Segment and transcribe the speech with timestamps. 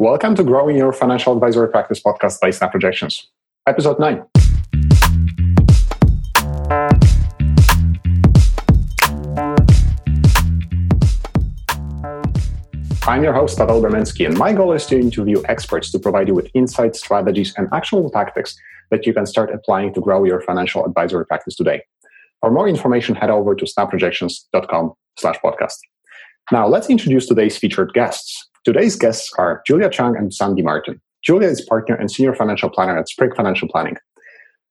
[0.00, 3.32] Welcome to Growing Your Financial Advisory Practice podcast by Snap Projections,
[3.66, 4.22] episode 9.
[13.08, 16.34] I'm your host, Pavel Bermensky, and my goal is to interview experts to provide you
[16.34, 18.56] with insights, strategies, and actionable tactics
[18.92, 21.82] that you can start applying to grow your financial advisory practice today.
[22.40, 25.78] For more information, head over to snapprojections.com slash podcast.
[26.52, 28.47] Now, let's introduce today's featured guests.
[28.64, 31.00] Today's guests are Julia Chang and Sandi Martin.
[31.24, 33.96] Julia is partner and senior financial planner at Spring Financial Planning.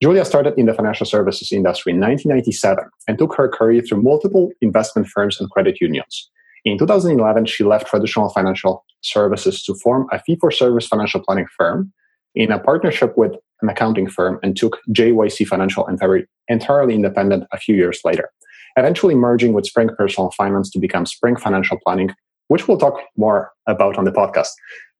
[0.02, 4.52] Julia started in the financial services industry in 1997 and took her career through multiple
[4.62, 6.29] investment firms and credit unions.
[6.65, 11.48] In 2011, she left traditional financial services to form a fee for service financial planning
[11.57, 11.91] firm
[12.35, 13.31] in a partnership with
[13.62, 18.29] an accounting firm and took JYC Financial and very entirely independent a few years later,
[18.76, 22.12] eventually merging with Spring Personal Finance to become Spring Financial Planning
[22.47, 24.49] which we'll talk more about on the podcast.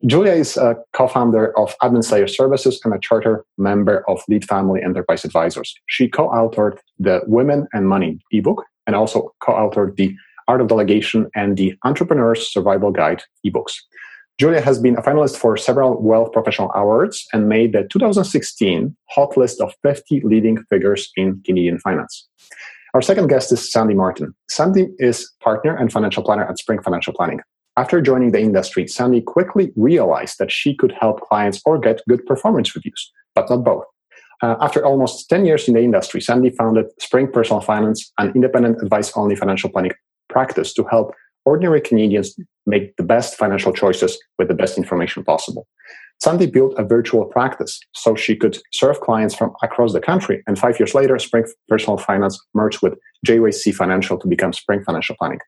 [0.06, 4.82] Julia is a co-founder of Admin Slayer Services and a charter member of Lead Family
[4.84, 5.74] Enterprise Advisors.
[5.88, 10.16] She co-authored the Women and Money ebook and also co-authored the
[10.48, 13.74] Art of Delegation and the Entrepreneur's Survival Guide ebooks.
[14.38, 19.36] Julia has been a finalist for several Wealth Professional Awards and made the 2016 hot
[19.36, 22.28] list of 50 leading figures in Canadian finance.
[22.98, 24.34] Our second guest is Sandi Martin.
[24.50, 27.42] Sandi is partner and financial planner at Spring Financial Planning.
[27.78, 32.26] After joining the industry, Sandi quickly realized that she could help clients or get good
[32.26, 33.84] performance reviews, but not both.
[34.42, 38.82] Uh, after almost 10 years in the industry, Sandi founded Spring Personal Finance, an independent
[38.82, 39.92] advice only financial planning
[40.28, 41.14] practice to help
[41.46, 45.68] ordinary Canadians make the best financial choices with the best information possible.
[46.20, 50.44] Sandi built a virtual practice so she could serve clients from across the country.
[50.48, 55.16] And five years later, Spring Personal Finance merged with JYC Financial to become Spring Financial
[55.16, 55.40] Planning.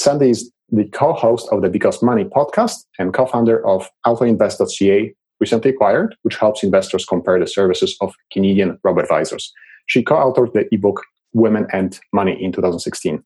[0.00, 6.14] Sandi is the co-host of the Because Money podcast and co-founder of AutoInvest.ca, recently acquired,
[6.22, 9.52] which helps investors compare the services of Canadian robo-advisors.
[9.86, 13.22] She co-authored the ebook Women and Money in 2016.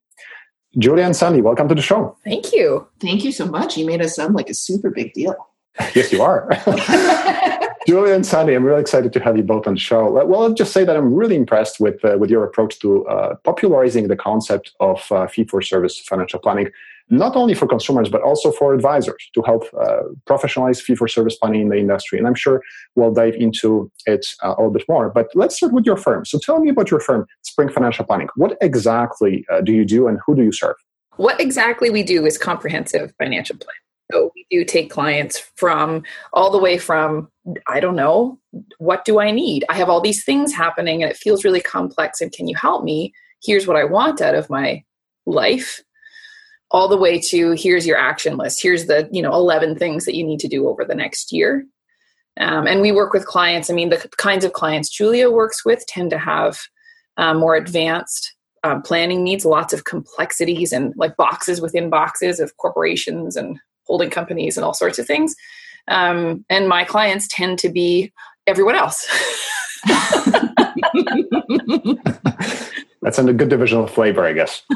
[0.78, 2.16] Julia and Sandy, welcome to the show.
[2.24, 2.88] Thank you.
[3.00, 3.76] Thank you so much.
[3.76, 5.34] You made us sound like a super big deal.
[5.94, 6.48] Yes, you are.
[7.88, 10.10] Julia and Sandi, I'm really excited to have you both on the show.
[10.10, 13.36] Well, I'll just say that I'm really impressed with uh, with your approach to uh,
[13.44, 16.70] popularizing the concept of uh, fee for service financial planning,
[17.08, 21.36] not only for consumers but also for advisors to help uh, professionalize fee for service
[21.36, 22.18] planning in the industry.
[22.18, 22.62] And I'm sure
[22.94, 25.08] we'll dive into it uh, a little bit more.
[25.08, 26.26] But let's start with your firm.
[26.26, 28.28] So tell me about your firm, Spring Financial Planning.
[28.36, 30.76] What exactly uh, do you do, and who do you serve?
[31.16, 33.87] What exactly we do is comprehensive financial planning.
[34.10, 36.02] So we do take clients from
[36.32, 37.28] all the way from,
[37.66, 38.38] I don't know,
[38.78, 39.64] what do I need?
[39.68, 42.20] I have all these things happening and it feels really complex.
[42.20, 43.12] And can you help me?
[43.42, 44.82] Here's what I want out of my
[45.26, 45.82] life.
[46.70, 48.62] All the way to here's your action list.
[48.62, 51.66] Here's the, you know, 11 things that you need to do over the next year.
[52.38, 53.68] Um, and we work with clients.
[53.68, 56.58] I mean, the kinds of clients Julia works with tend to have
[57.16, 62.56] um, more advanced um, planning needs, lots of complexities and like boxes within boxes of
[62.56, 63.58] corporations and
[63.88, 65.34] holding companies and all sorts of things.
[65.88, 68.12] Um, and my clients tend to be
[68.46, 69.06] everyone else.
[73.02, 74.62] That's in a good division of flavor, I guess.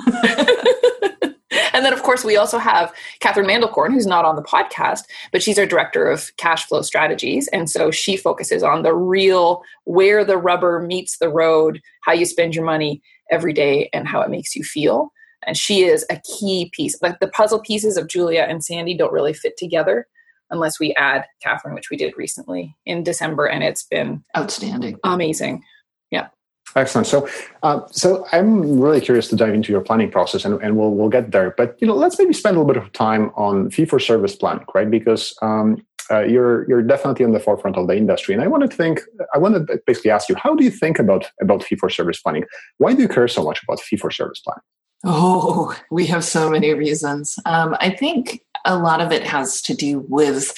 [1.73, 5.03] and then, of course, we also have Catherine Mandelkorn, who's not on the podcast,
[5.33, 7.49] but she's our director of cash flow strategies.
[7.49, 12.25] And so she focuses on the real where the rubber meets the road, how you
[12.25, 15.13] spend your money every day, and how it makes you feel
[15.47, 17.01] and she is a key piece.
[17.03, 20.07] Like the puzzle pieces of Julia and Sandi don't really fit together
[20.51, 25.63] unless we add Catherine, which we did recently in December, and it's been outstanding, amazing.
[26.11, 26.29] Yeah.
[26.77, 27.07] Excellent.
[27.07, 27.29] So,
[27.63, 31.09] uh, so I'm really curious to dive into your planning process, and, and we'll we'll
[31.09, 31.55] get there.
[31.57, 34.37] But you know, let's maybe spend a little bit of time on fee for service
[34.37, 34.91] planning, right?
[34.91, 38.69] Because um, uh, you're you're definitely on the forefront of the industry, and I want
[38.69, 39.01] to think.
[39.35, 42.21] I want to basically ask you, how do you think about about fee for service
[42.21, 42.45] planning?
[42.79, 44.63] Why do you care so much about fee for service planning?
[45.05, 47.39] Oh, we have so many reasons.
[47.45, 50.55] Um, I think a lot of it has to do with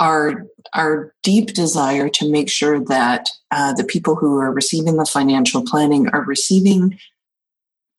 [0.00, 5.04] our our deep desire to make sure that uh, the people who are receiving the
[5.04, 6.98] financial planning are receiving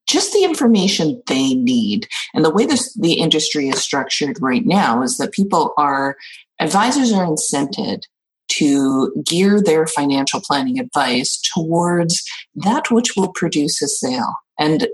[0.07, 2.07] just the information they need.
[2.33, 6.15] And the way this the industry is structured right now is that people are
[6.59, 8.03] advisors are incented
[8.49, 12.23] to gear their financial planning advice towards
[12.55, 14.33] that which will produce a sale.
[14.57, 14.87] And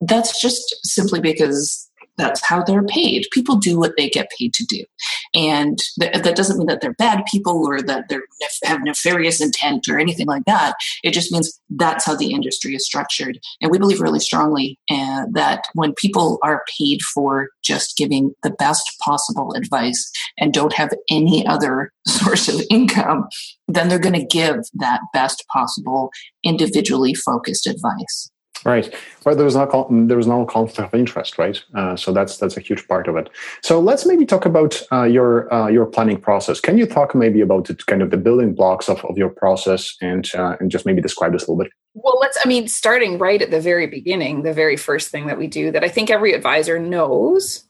[0.00, 3.26] that's just simply because that's how they're paid.
[3.32, 4.84] People do what they get paid to do.
[5.34, 9.40] And th- that doesn't mean that they're bad people or that they nef- have nefarious
[9.40, 10.74] intent or anything like that.
[11.04, 13.38] It just means that's how the industry is structured.
[13.62, 18.50] And we believe really strongly uh, that when people are paid for just giving the
[18.50, 23.28] best possible advice and don't have any other source of income,
[23.68, 26.10] then they're going to give that best possible
[26.42, 28.30] individually focused advice.
[28.64, 28.92] Right.
[29.24, 31.62] Well, there was no there was no conflict of interest, right?
[31.74, 33.28] Uh, so that's that's a huge part of it.
[33.62, 36.60] So let's maybe talk about uh, your uh, your planning process.
[36.60, 39.96] Can you talk maybe about it, kind of the building blocks of, of your process,
[40.00, 41.72] and uh, and just maybe describe this a little bit?
[41.94, 42.38] Well, let's.
[42.44, 45.70] I mean, starting right at the very beginning, the very first thing that we do
[45.70, 47.64] that I think every advisor knows,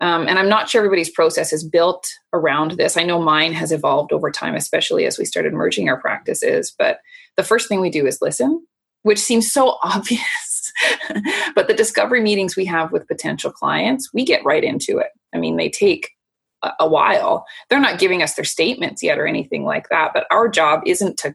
[0.00, 2.96] um, and I'm not sure everybody's process is built around this.
[2.96, 6.74] I know mine has evolved over time, especially as we started merging our practices.
[6.76, 7.00] But
[7.36, 8.66] the first thing we do is listen
[9.02, 10.72] which seems so obvious.
[11.54, 15.08] but the discovery meetings we have with potential clients, we get right into it.
[15.34, 16.10] I mean, they take
[16.62, 17.44] a, a while.
[17.68, 20.12] They're not giving us their statements yet or anything like that.
[20.14, 21.34] But our job isn't to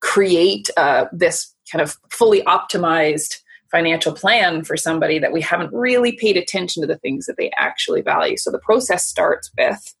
[0.00, 3.38] create uh, this kind of fully optimized
[3.70, 7.50] financial plan for somebody that we haven't really paid attention to the things that they
[7.58, 8.36] actually value.
[8.36, 9.94] So the process starts with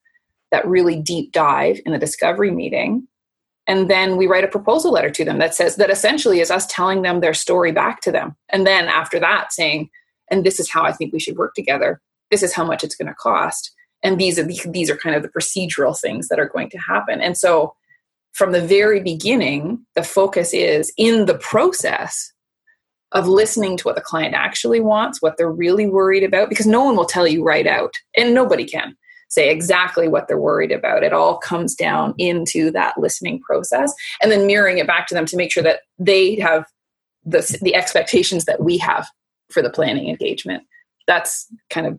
[0.50, 3.06] that really deep dive in the discovery meeting
[3.68, 6.66] and then we write a proposal letter to them that says that essentially is us
[6.66, 8.34] telling them their story back to them.
[8.48, 9.90] And then after that saying
[10.30, 12.00] and this is how i think we should work together.
[12.30, 13.72] This is how much it's going to cost.
[14.02, 17.20] And these are these are kind of the procedural things that are going to happen.
[17.20, 17.74] And so
[18.32, 22.32] from the very beginning the focus is in the process
[23.12, 26.84] of listening to what the client actually wants what they're really worried about because no
[26.84, 28.96] one will tell you right out and nobody can
[29.28, 31.02] say exactly what they're worried about.
[31.02, 35.26] It all comes down into that listening process and then mirroring it back to them
[35.26, 36.66] to make sure that they have
[37.24, 39.06] the, the expectations that we have
[39.50, 40.64] for the planning engagement.
[41.06, 41.98] That's kind of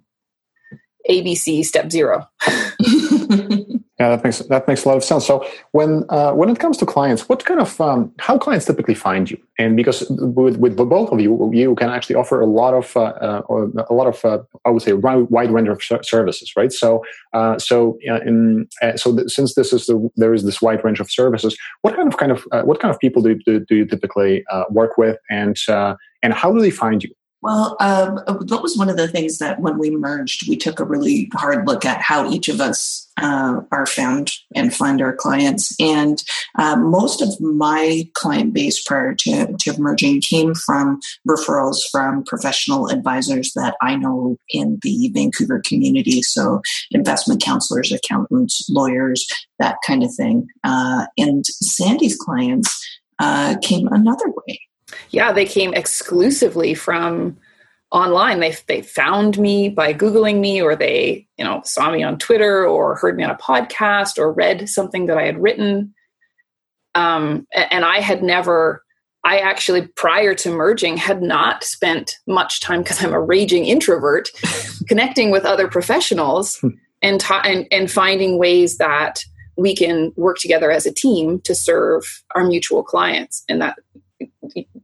[1.09, 2.27] ABC step zero.
[3.99, 5.25] Yeah, that makes that makes a lot of sense.
[5.25, 8.95] So when uh, when it comes to clients, what kind of um, how clients typically
[8.95, 9.37] find you?
[9.57, 13.01] And because with, with both of you, you can actually offer a lot of uh,
[13.01, 13.41] uh,
[13.89, 16.71] a lot of uh, I would say wide range of services, right?
[16.71, 17.03] So
[17.33, 21.01] uh, so in, uh, so th- since this is the there is this wide range
[21.01, 23.85] of services, what kind of kind of what kind of people do, do, do you
[23.85, 25.57] typically work with, and
[26.23, 27.13] and how do they find you?
[27.41, 30.85] Well, um, that was one of the things that when we merged, we took a
[30.85, 35.73] really hard look at how each of us uh, are found and find our clients.
[35.79, 36.21] And
[36.57, 42.89] uh, most of my client base prior to, to merging came from referrals from professional
[42.89, 46.21] advisors that I know in the Vancouver community.
[46.21, 49.25] So, investment counselors, accountants, lawyers,
[49.59, 50.47] that kind of thing.
[50.65, 52.85] Uh, and Sandi's clients
[53.19, 54.59] uh, came another way
[55.09, 57.37] yeah, they came exclusively from
[57.91, 58.39] online.
[58.39, 62.65] They they found me by googling me, or they you know saw me on Twitter,
[62.65, 65.93] or heard me on a podcast, or read something that I had written.
[66.95, 68.83] Um, and I had never.
[69.25, 74.29] I actually, prior to merging, had not spent much time because I'm a raging introvert,
[74.87, 76.69] connecting with other professionals hmm.
[77.01, 79.21] and, ta- and and finding ways that
[79.59, 83.43] we can work together as a team to serve our mutual clients.
[83.49, 83.77] And that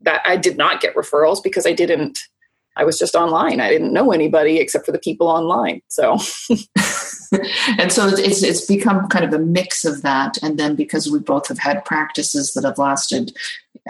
[0.02, 2.20] that I did not get referrals because I didn't
[2.78, 3.62] I was just online.
[3.62, 5.82] I didn't know anybody except for the people online.
[5.88, 6.18] So
[7.80, 11.20] and so it's it's become kind of a mix of that and then because we
[11.20, 13.36] both have had practices that have lasted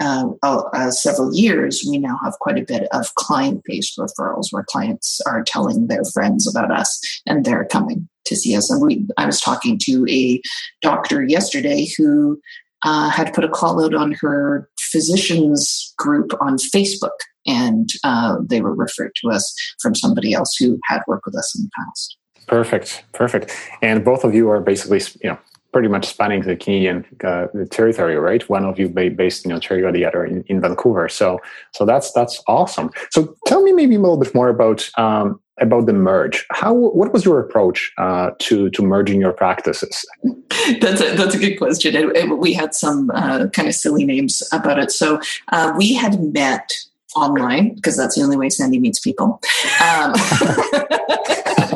[0.00, 5.20] uh, uh, several years we now have quite a bit of client-based referrals where clients
[5.26, 9.26] are telling their friends about us and they're coming to see us and we i
[9.26, 10.40] was talking to a
[10.82, 12.40] doctor yesterday who
[12.84, 18.60] uh, had put a call out on her physicians group on Facebook, and uh, they
[18.60, 22.16] were referred to us from somebody else who had worked with us in the past.
[22.46, 23.52] Perfect, perfect.
[23.82, 25.38] And both of you are basically, you know,
[25.76, 28.48] pretty much spanning the Canadian uh, territory, right?
[28.48, 31.06] One of you based in Ontario, the other in, in, Vancouver.
[31.06, 31.38] So,
[31.72, 32.88] so that's that's awesome.
[33.10, 36.46] So, tell me maybe a little bit more about um, about the merge.
[36.50, 40.02] How what was your approach uh, to to merging your practices?
[40.80, 41.94] That's a that's a good question.
[41.94, 44.90] And we had some uh, kind of silly names about it.
[44.90, 45.20] So
[45.52, 46.72] uh, we had met
[47.14, 49.40] online because that's the only way Sandi meets people.
[49.80, 50.12] Um,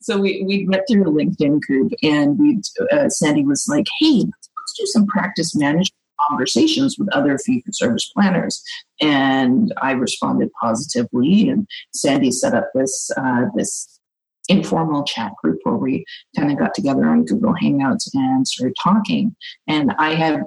[0.00, 2.60] so we we met through a LinkedIn group, and we
[2.92, 5.92] uh, Sandi was like, "Hey, let's do some practice management."
[6.30, 8.62] conversations with other fee for service planners.
[9.00, 14.00] And I responded positively, and Sandi set up this uh, this
[14.48, 16.04] informal chat group where we
[16.36, 19.34] kind of got together on Google Hangouts and started talking.
[19.66, 20.40] And I have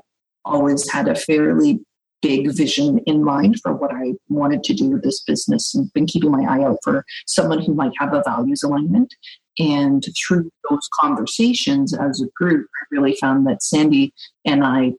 [0.46, 1.80] always had a fairly
[2.22, 6.08] big vision in mind for what I wanted to do with this business and been
[6.08, 9.14] keeping my eye out for someone who might have a values alignment.
[9.60, 14.14] And through those conversations as a group, I really found that Sandi
[14.46, 14.94] and I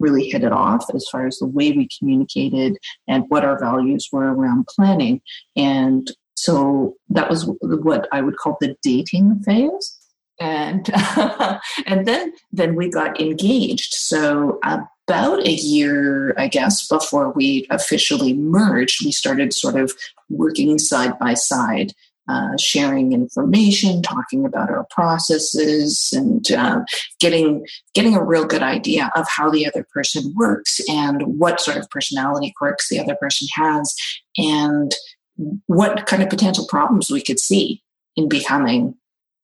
[0.00, 2.76] really hit it off as far as the way we communicated
[3.08, 5.22] and what our values were around planning.
[5.56, 9.98] And so that was what I would call the dating phase.
[10.40, 10.90] And
[11.86, 13.94] and then then we got engaged.
[13.94, 14.80] So uh,
[15.12, 19.92] about a year, I guess, before we officially merged, we started sort of
[20.30, 21.92] working side by side
[22.28, 26.80] uh, sharing information, talking about our processes, and uh,
[27.18, 31.76] getting getting a real good idea of how the other person works and what sort
[31.76, 33.94] of personality quirks the other person has,
[34.38, 34.94] and
[35.66, 37.82] what kind of potential problems we could see
[38.16, 38.94] in becoming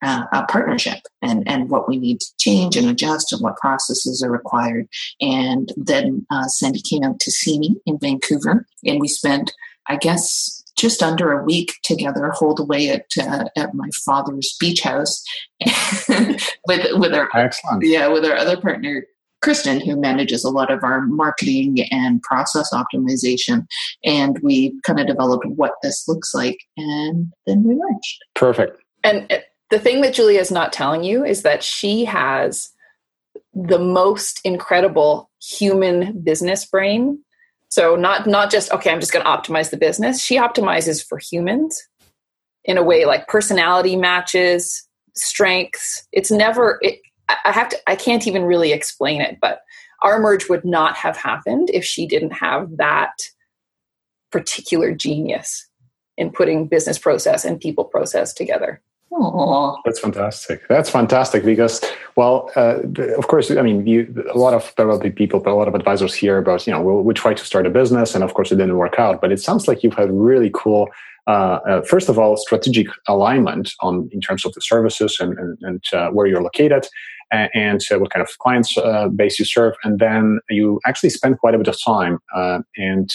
[0.02, 4.22] uh, a partnership and, and what we need to change and adjust and what processes
[4.22, 4.88] are required.
[5.20, 9.52] And then uh, Sandi came out to see me in Vancouver, and we spent,
[9.88, 14.80] I guess, just under a week together, holed away at uh, at my father's beach
[14.80, 15.24] house
[16.68, 17.84] with with our Excellent.
[17.84, 19.04] yeah with our other partner
[19.40, 23.66] Kristen, who manages a lot of our marketing and process optimization,
[24.04, 28.24] and we kind of developed what this looks like, and then we merged.
[28.34, 28.82] Perfect.
[29.04, 29.38] And uh,
[29.70, 32.70] the thing that Julia is not telling you is that she has
[33.54, 37.18] the most incredible human business brain
[37.68, 40.22] so not not just okay, I'm just going to optimize the business.
[40.22, 41.86] She optimizes for humans
[42.64, 46.06] in a way like personality matches, strengths.
[46.12, 49.60] It's never it, I have to I can't even really explain it, but
[50.02, 53.12] our merge would not have happened if she didn't have that
[54.30, 55.66] particular genius
[56.16, 58.80] in putting business process and people process together.
[59.10, 59.78] Aww.
[59.84, 60.68] That's fantastic.
[60.68, 61.80] That's fantastic because,
[62.16, 62.80] well, uh,
[63.16, 66.36] of course, I mean, you, a lot of probably people, a lot of advisors hear
[66.38, 68.76] about, you know, we, we try to start a business and of course it didn't
[68.76, 70.88] work out, but it sounds like you've had really cool,
[71.26, 75.58] uh, uh, first of all, strategic alignment on in terms of the services and, and,
[75.62, 76.86] and uh, where you're located
[77.32, 79.74] and, and uh, what kind of clients uh, base you serve.
[79.84, 82.18] And then you actually spend quite a bit of time
[82.76, 83.10] and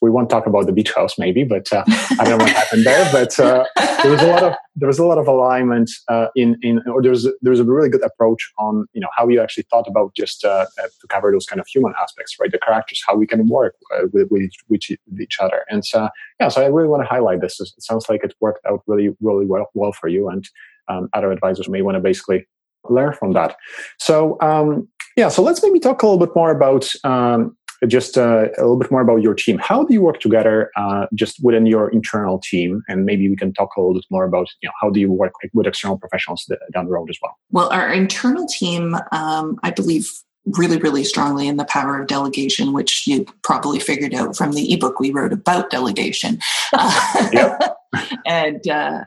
[0.00, 2.84] we won't talk about the beach house maybe, but uh, I don't know what happened
[2.84, 3.08] there.
[3.12, 3.64] But uh,
[4.02, 7.02] there was a lot of there was a lot of alignment uh, in in or
[7.02, 9.86] there was there was a really good approach on you know how you actually thought
[9.86, 12.50] about just uh, uh, to cover those kind of human aspects, right?
[12.50, 16.08] The characters, how we can work uh, with with each, with each, other, and so
[16.40, 16.48] yeah.
[16.48, 17.60] So I really want to highlight this.
[17.60, 20.48] It sounds like it worked out really really well well for you, and
[20.88, 22.46] um, other advisors may want to basically
[22.88, 23.56] learn from that.
[23.98, 27.56] So um, yeah, so let's maybe talk a little bit more about um,
[27.86, 29.58] just uh, a little bit more about your team.
[29.58, 32.82] How do you work together uh, just within your internal team?
[32.88, 35.10] And maybe we can talk a little bit more about you know how do you
[35.10, 37.36] work with external professionals down the road as well.
[37.50, 40.10] Well, our internal team, um, I believe,
[40.46, 44.72] really, really strongly in the power of delegation, which you probably figured out from the
[44.72, 46.38] ebook we wrote about delegation.
[47.32, 47.76] yep.
[48.26, 49.04] and uh,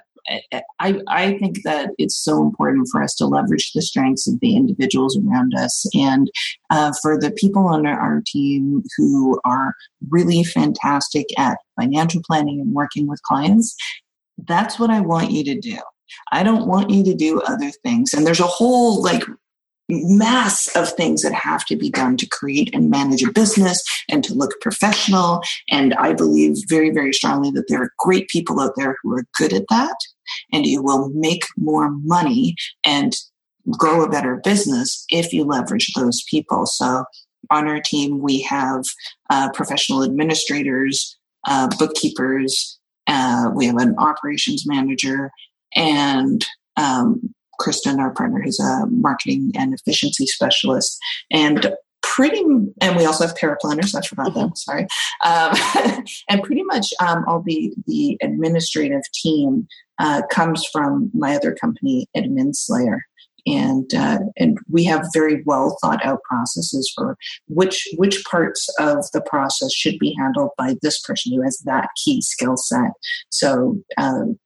[0.80, 4.56] I, I think that it's so important for us to leverage the strengths of the
[4.56, 5.86] individuals around us.
[5.94, 6.30] And
[6.70, 9.74] uh, for the people on our team who are
[10.10, 13.76] really fantastic at financial planning and working with clients,
[14.46, 15.78] that's what I want you to do.
[16.32, 18.14] I don't want you to do other things.
[18.14, 19.24] And there's a whole like
[19.89, 24.24] mass of things that have to be done to create and manage a business and
[24.24, 25.41] to look professional.
[25.70, 29.25] And I believe very, very strongly that there are great people out there who are
[29.38, 29.96] good at that
[30.51, 33.13] and you will make more money and
[33.72, 36.65] grow a better business if you leverage those people.
[36.65, 37.06] So
[37.50, 38.84] on our team, we have
[39.29, 41.17] uh, professional administrators,
[41.48, 45.32] uh, bookkeepers, uh, we have an operations manager,
[45.75, 50.98] and um, Kristen, our partner, who's a marketing and efficiency specialist.
[51.32, 52.44] And pretty,
[52.82, 53.96] and we also have paraplanners.
[53.96, 54.56] I forgot them.
[54.56, 54.88] Sorry.
[55.26, 55.56] Um,
[56.30, 59.68] and pretty much um, all the the administrative team
[60.00, 63.02] uh, comes from my other company, admin slayer
[63.46, 69.06] And uh, and we have very well thought out processes for which which parts of
[69.14, 72.92] the process should be handled by this person who has that key skill set.
[73.30, 74.40] So um,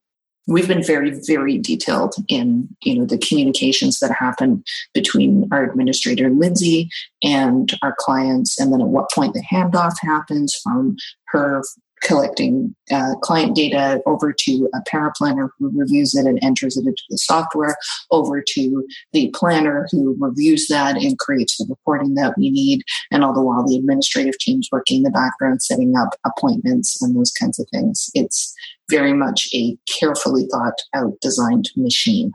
[0.46, 4.62] we've been very very detailed in you know the communications that happen
[4.94, 6.88] between our administrator lindsay
[7.22, 10.96] and our clients and then at what point the handoff happens from
[11.26, 11.62] her
[12.02, 16.86] collecting uh, client data over to a para planner who reviews it and enters it
[16.86, 17.76] into the software,
[18.10, 23.24] over to the planner who reviews that and creates the reporting that we need, and
[23.24, 27.30] all the while the administrative team's working in the background, setting up appointments and those
[27.30, 28.10] kinds of things.
[28.14, 28.54] It's
[28.90, 32.32] very much a carefully thought out, designed machine.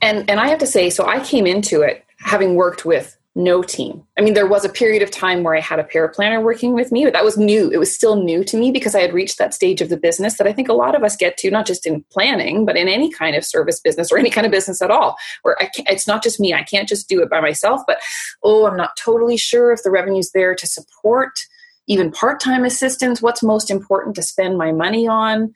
[0.00, 3.62] And and I have to say, so I came into it having worked with no
[3.62, 4.02] team.
[4.18, 6.90] I mean, there was a period of time where I had a paraplanner working with
[6.90, 7.70] me, but that was new.
[7.70, 10.36] It was still new to me because I had reached that stage of the business
[10.38, 12.88] that I think a lot of us get to, not just in planning, but in
[12.88, 16.24] any kind of service business or any kind of business at all, where it's not
[16.24, 16.52] just me.
[16.52, 18.00] I can't just do it by myself, but
[18.42, 21.38] oh, I'm not totally sure if the revenue's there to support
[21.86, 23.22] even part time assistants.
[23.22, 25.54] What's most important to spend my money on?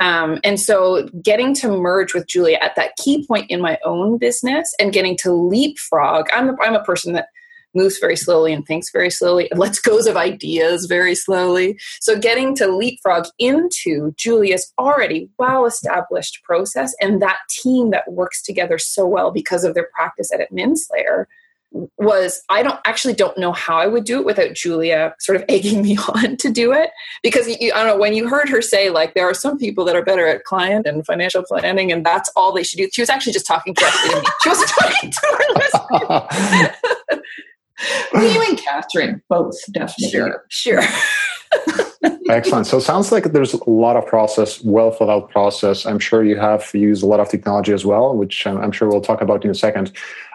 [0.00, 4.18] Um, and so getting to merge with Julia at that key point in my own
[4.18, 7.28] business and getting to leapfrog, I'm a, I'm a person that
[7.74, 11.78] moves very slowly and thinks very slowly and lets go of ideas very slowly.
[12.00, 18.42] So getting to leapfrog into Julia's already well established process and that team that works
[18.42, 21.26] together so well because of their practice at Adminslayer
[21.98, 25.44] was I don't actually don't know how I would do it without Julia sort of
[25.48, 26.90] egging me on to do it
[27.22, 29.84] because you, I don't know when you heard her say like there are some people
[29.86, 32.88] that are better at client and financial planning and that's all they should do.
[32.92, 34.26] She was actually just talking directly to me.
[34.42, 37.20] She wasn't talking to her listeners.
[38.14, 40.10] you and Catherine both definitely.
[40.10, 40.82] Sure, sure.
[42.28, 42.66] Excellent.
[42.66, 45.84] So it sounds like there's a lot of process, well thought out process.
[45.84, 48.88] I'm sure you have used a lot of technology as well, which I'm, I'm sure
[48.88, 49.92] we'll talk about in a second.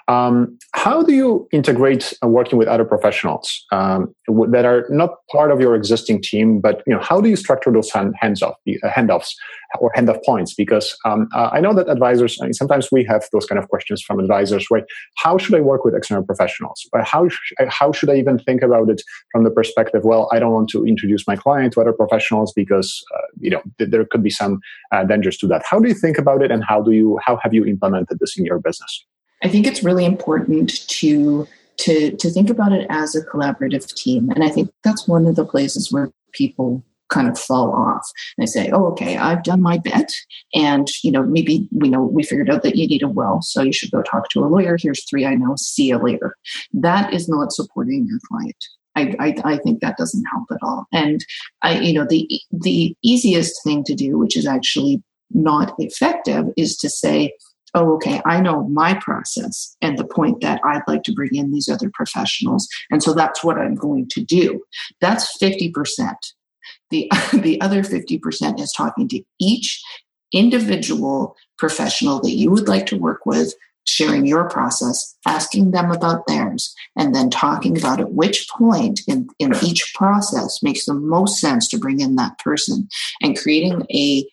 [0.10, 4.12] Um, how do you integrate uh, working with other professionals um,
[4.50, 7.72] that are not part of your existing team, but you know how do you structure
[7.72, 9.30] those hand, hands off, uh, handoffs
[9.80, 10.56] or handoff points?
[10.56, 13.70] Because um, uh, I know that advisors I mean, sometimes we have those kind of
[13.70, 14.66] questions from advisors.
[14.72, 14.84] Right?
[15.18, 16.90] How should I work with external professionals?
[17.04, 20.02] How sh- how should I even think about it from the perspective?
[20.04, 23.62] Well, I don't want to introduce my client to other professionals because uh, you know
[23.78, 24.60] th- there could be some
[24.92, 25.62] uh, dangers to that.
[25.70, 28.36] How do you think about it, and how do you how have you implemented this
[28.40, 29.06] in your business?
[29.44, 34.30] I think it's really important to to to think about it as a collaborative team,
[34.30, 38.08] and I think that's one of the places where people kind of fall off.
[38.38, 40.12] They say, "Oh, okay, I've done my bit,
[40.54, 43.62] and you know, maybe we know we figured out that you need a will, so
[43.62, 44.78] you should go talk to a lawyer.
[44.80, 45.56] Here's three I know.
[45.58, 46.36] See you later."
[46.74, 48.58] That is not supporting your client.
[48.96, 50.86] I, I, I, think that doesn't help at all.
[50.92, 51.24] And
[51.62, 56.76] I, you know, the the easiest thing to do, which is actually not effective, is
[56.78, 57.34] to say,
[57.76, 61.52] oh, okay, I know my process and the point that I'd like to bring in
[61.52, 62.68] these other professionals.
[62.92, 64.64] And so that's what I'm going to do.
[65.02, 66.16] That's 50%.
[66.90, 69.82] The, the other 50% is talking to each
[70.34, 73.54] individual professional that you would like to work with,
[73.86, 79.28] sharing your process, asking them about theirs, and then talking about at which point in,
[79.40, 82.88] in each process makes the most sense to bring in that person
[83.22, 84.26] and creating a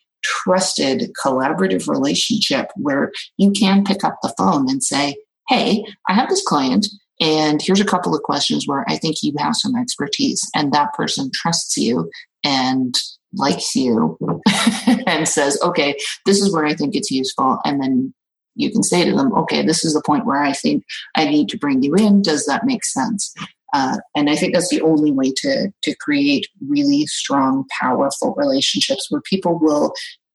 [0.45, 5.17] trusted collaborative relationship where you can pick up the phone and say,
[5.49, 6.89] Hey, I have this client
[7.21, 10.93] and here's a couple of questions where I think you have some expertise and that
[10.93, 12.11] person trusts you
[12.45, 12.95] and
[13.33, 14.19] likes you
[15.07, 17.59] and says, okay, this is where I think it's useful.
[17.65, 18.15] And then
[18.55, 20.85] you can say to them, okay, this is the point where I think
[21.15, 22.23] I need to bring you in.
[22.23, 23.35] Does that make sense?
[23.72, 29.07] Uh, and I think that's the only way to to create really strong, powerful relationships
[29.11, 29.92] where people will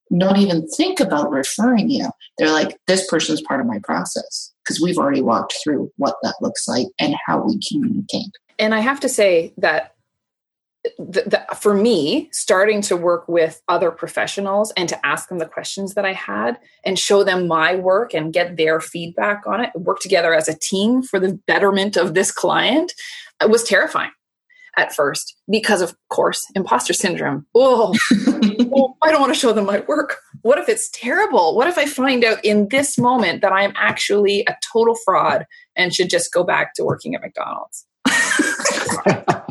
[0.09, 2.09] not even think about referring you.
[2.37, 6.35] They're like, this person's part of my process because we've already walked through what that
[6.41, 8.31] looks like and how we communicate.
[8.59, 9.95] And I have to say that
[10.97, 15.45] the, the, for me, starting to work with other professionals and to ask them the
[15.45, 19.71] questions that I had and show them my work and get their feedback on it,
[19.75, 22.93] work together as a team for the betterment of this client,
[23.47, 24.11] was terrifying
[24.77, 27.45] at first because, of course, imposter syndrome.
[27.53, 27.93] Oh,
[28.73, 30.17] oh, I don't want to show them my work.
[30.41, 31.55] What if it's terrible?
[31.55, 35.45] What if I find out in this moment that I am actually a total fraud
[35.75, 37.85] and should just go back to working at McDonald's?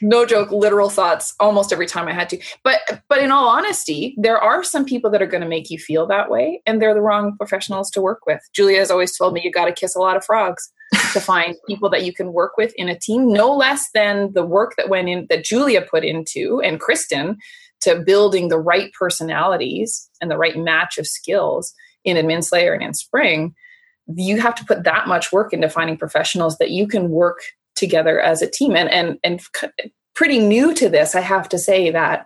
[0.00, 2.38] no joke literal thoughts almost every time i had to.
[2.62, 5.78] But but in all honesty there are some people that are going to make you
[5.78, 8.40] feel that way and they're the wrong professionals to work with.
[8.54, 10.70] Julia has always told me you got to kiss a lot of frogs
[11.12, 14.44] to find people that you can work with in a team no less than the
[14.44, 17.36] work that went in that julia put into and kristen
[17.80, 22.82] to building the right personalities and the right match of skills in admin slayer and
[22.82, 23.54] in spring.
[24.14, 27.40] You have to put that much work into finding professionals that you can work
[27.76, 28.74] together as a team.
[28.74, 29.40] And and and
[30.14, 32.24] pretty new to this i have to say that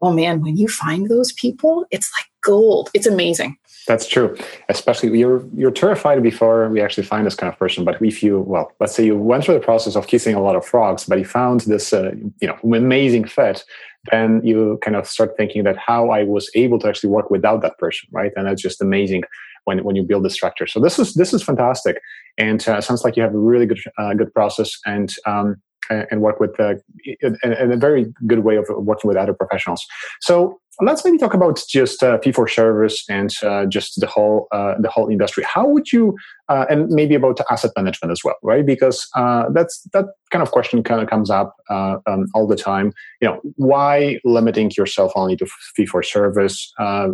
[0.00, 2.90] oh man when you find those people it's like gold.
[2.94, 3.56] It's amazing.
[3.88, 4.36] That's true.
[4.68, 8.40] Especially you're you're terrified before we actually find this kind of person but if you
[8.40, 11.18] well let's say you went through the process of kissing a lot of frogs but
[11.18, 13.64] you found this uh, you know amazing fit
[14.10, 17.60] then you kind of start thinking that how i was able to actually work without
[17.60, 18.32] that person right?
[18.36, 19.24] And that's just amazing
[19.64, 20.66] when, when you build the structure.
[20.66, 22.00] So this is this is fantastic,
[22.38, 25.56] and uh, sounds like you have a really good uh, good process and um,
[25.90, 26.74] and work with uh,
[27.22, 29.84] and a very good way of working with other professionals.
[30.20, 34.48] So let's maybe talk about just uh, fee for service and uh, just the whole
[34.52, 35.44] uh, the whole industry.
[35.44, 36.16] How would you
[36.48, 38.64] uh, and maybe about asset management as well, right?
[38.64, 42.56] Because uh, that's that kind of question kind of comes up uh, um, all the
[42.56, 42.92] time.
[43.20, 46.72] You know, why limiting yourself only to fee for service?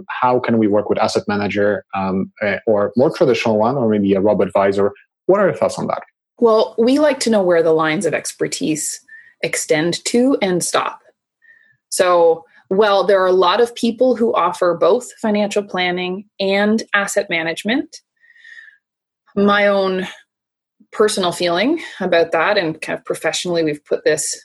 [0.09, 2.33] how can we work with asset manager um,
[2.67, 4.93] or more traditional one, or maybe a robo advisor?
[5.27, 6.03] What are your thoughts on that?
[6.39, 9.01] Well, we like to know where the lines of expertise
[9.43, 11.01] extend to and stop.
[11.91, 17.27] So well, there are a lot of people who offer both financial planning and asset
[17.29, 18.01] management.
[19.35, 20.07] My own
[20.93, 24.45] personal feeling about that, and kind of professionally, we've put this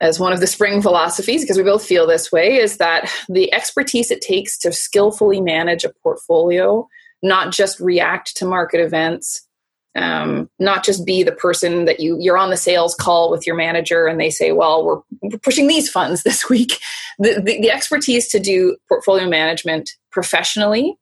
[0.00, 3.52] as one of the spring philosophies because we both feel this way is that the
[3.52, 6.88] expertise it takes to skillfully manage a portfolio,
[7.22, 9.46] not just react to market events,
[9.94, 13.56] um, not just be the person that you you're on the sales call with your
[13.56, 16.78] manager and they say well we're, we're pushing these funds this week.
[17.18, 20.96] The, the, the expertise to do portfolio management professionally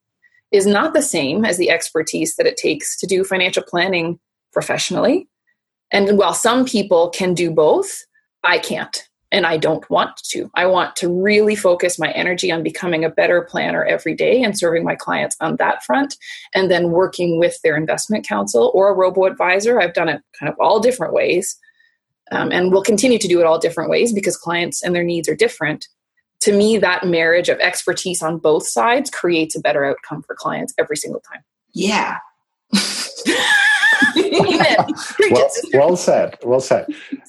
[0.51, 4.19] is not the same as the expertise that it takes to do financial planning
[4.53, 5.29] professionally.
[5.93, 8.05] And while some people can do both
[8.43, 10.51] i can't and I don't want to.
[10.55, 14.59] I want to really focus my energy on becoming a better planner every day and
[14.59, 16.17] serving my clients on that front,
[16.55, 19.81] and then working with their investment counsel or a robo advisor.
[19.81, 21.57] I've done it kind of all different ways,
[22.33, 25.29] um, and will continue to do it all different ways because clients and their needs
[25.29, 25.89] are different.
[26.41, 30.73] To me, that marriage of expertise on both sides creates a better outcome for clients
[30.79, 31.43] every single time.
[31.73, 32.19] Yeah.
[35.31, 36.37] well, well, said.
[36.45, 36.87] Well said.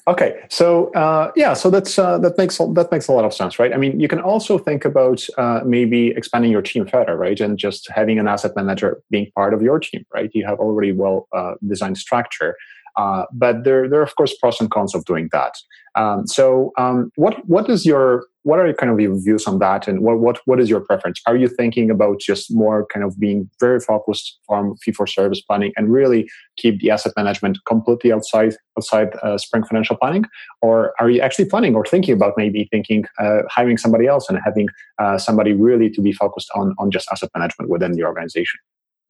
[0.08, 3.58] Okay, so uh, yeah, so that's uh, that makes that makes a lot of sense,
[3.58, 3.72] right?
[3.72, 7.58] I mean, you can also think about uh, maybe expanding your team further, right, and
[7.58, 10.30] just having an asset manager being part of your team, right?
[10.32, 12.56] You have already well uh, designed structure,
[12.96, 15.54] uh, but there there are of course pros and cons of doing that.
[15.94, 19.86] Um, so, um, what what is your what are kind of your views on that,
[19.86, 21.20] and what what what is your preference?
[21.26, 25.40] Are you thinking about just more kind of being very focused on fee for service
[25.40, 30.24] planning and really keep the asset management completely outside outside uh, Spring Financial Planning,
[30.60, 34.38] or are you actually planning or thinking about maybe thinking uh, hiring somebody else and
[34.44, 38.58] having uh, somebody really to be focused on on just asset management within the organization?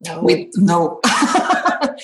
[0.05, 0.21] No.
[0.21, 0.99] We no.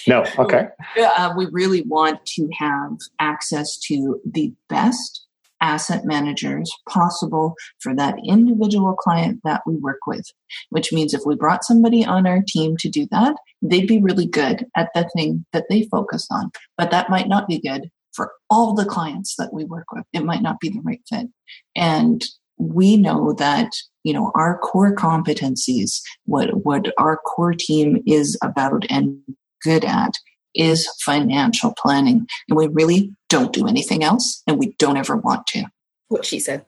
[0.08, 0.26] no.
[0.40, 0.68] Okay.
[0.98, 5.26] Uh, we really want to have access to the best
[5.62, 10.26] asset managers possible for that individual client that we work with.
[10.70, 14.28] Which means if we brought somebody on our team to do that, they'd be really
[14.28, 16.52] good at the thing that they focus on.
[16.78, 20.06] But that might not be good for all the clients that we work with.
[20.14, 21.28] It might not be the right fit.
[21.76, 22.24] And
[22.58, 23.72] we know that
[24.04, 29.18] you know our core competencies what what our core team is about and
[29.64, 30.12] good at
[30.56, 32.28] is financial planning.
[32.48, 35.66] And we really don't do anything else and we don't ever want to.
[36.08, 36.66] What she said.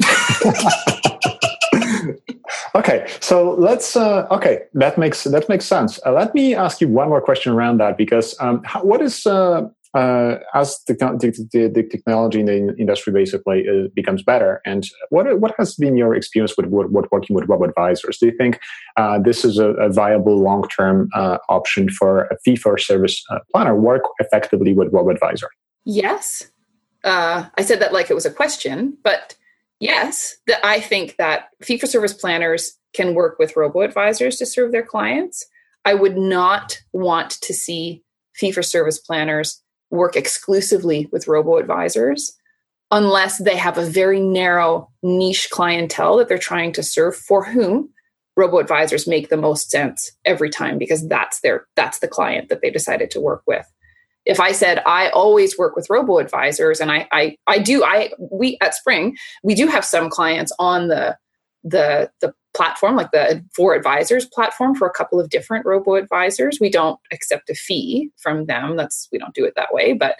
[2.74, 5.98] Okay so let's uh, okay that makes that makes sense.
[6.06, 9.26] Uh, let me ask you one more question around that because um, how, what is
[9.26, 14.84] uh, uh, as the, the, the, technology in the industry basically uh, becomes better, and
[15.10, 18.18] what what has been your experience with, with working with robo advisors?
[18.18, 18.58] Do you think
[18.96, 23.24] uh, this is a, a viable long term uh, option for a fee for service
[23.30, 25.48] uh, planner work effectively with robo advisor?
[25.84, 26.50] Yes,
[27.04, 29.36] uh, I said that like it was a question, but
[29.80, 34.46] yes, that I think that fee for service planners can work with robo advisors to
[34.46, 35.46] serve their clients.
[35.84, 38.02] I would not want to see
[38.34, 42.36] fee for service planners work exclusively with robo advisors
[42.90, 47.90] unless they have a very narrow niche clientele that they're trying to serve for whom
[48.36, 52.60] robo advisors make the most sense every time because that's their that's the client that
[52.62, 53.66] they decided to work with.
[54.24, 58.10] If i said i always work with robo advisors and i i, I do i
[58.30, 61.16] we at spring we do have some clients on the
[61.64, 66.58] the the platform, like the for advisors platform, for a couple of different robo advisors.
[66.60, 68.76] We don't accept a fee from them.
[68.76, 70.16] That's we don't do it that way, but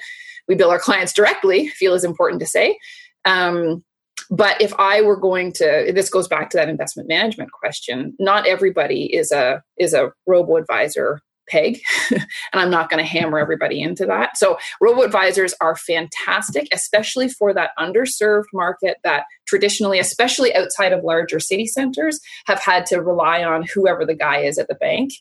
[0.47, 1.69] we bill our clients directly.
[1.69, 2.79] Feel is important to say.
[3.25, 3.85] Um,
[4.31, 8.14] but if I were going to, this goes back to that investment management question.
[8.19, 11.81] Not everybody is a is a robo advisor peg
[12.11, 14.37] and i'm not going to hammer everybody into that.
[14.37, 21.05] So robo advisors are fantastic especially for that underserved market that traditionally especially outside of
[21.05, 25.13] larger city centers have had to rely on whoever the guy is at the bank.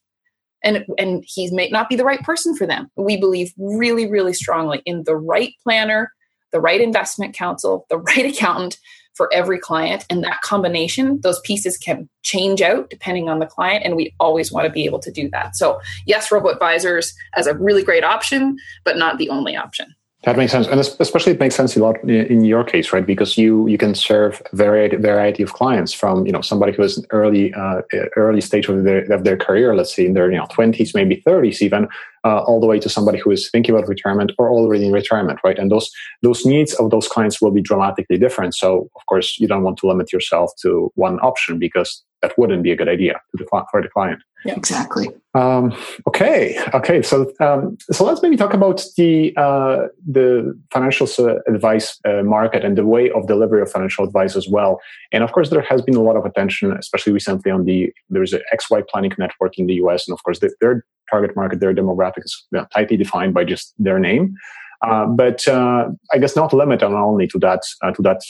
[0.64, 2.90] And and he may not be the right person for them.
[2.96, 6.12] We believe really really strongly in the right planner
[6.52, 8.78] the right investment counsel the right accountant
[9.18, 10.06] for every client.
[10.10, 13.84] And that combination, those pieces can change out depending on the client.
[13.84, 15.56] And we always want to be able to do that.
[15.56, 19.94] So, yes, robo advisors as a really great option, but not the only option.
[20.24, 23.06] That makes sense, and especially it makes sense a lot in your case, right?
[23.06, 26.82] Because you you can serve a variety variety of clients from you know somebody who
[26.82, 27.84] is an early uh,
[28.16, 31.22] early stage of their of their career, let's say in their you know twenties, maybe
[31.24, 31.88] thirties, even
[32.24, 35.40] uh, all the way to somebody who is thinking about retirement or already in retirement,
[35.44, 35.60] right?
[35.60, 35.92] And those
[36.24, 38.56] those needs of those clients will be dramatically different.
[38.56, 42.64] So of course, you don't want to limit yourself to one option because that wouldn't
[42.64, 43.22] be a good idea
[43.70, 44.20] for the client.
[44.48, 45.10] Yeah, exactly.
[45.34, 45.76] Um,
[46.08, 47.02] okay, okay.
[47.02, 51.06] So, um, so let's maybe talk about the uh, the financial
[51.48, 54.80] advice uh, market and the way of delivery of financial advice as well.
[55.12, 58.32] And of course, there has been a lot of attention, especially recently, on the there's
[58.32, 61.76] an XY Planning Network in the US, and of course, the, their target market, their
[61.76, 64.34] demographic is tightly defined by just their name.
[64.82, 68.22] Uh, but uh, I guess not limited only to that uh, to that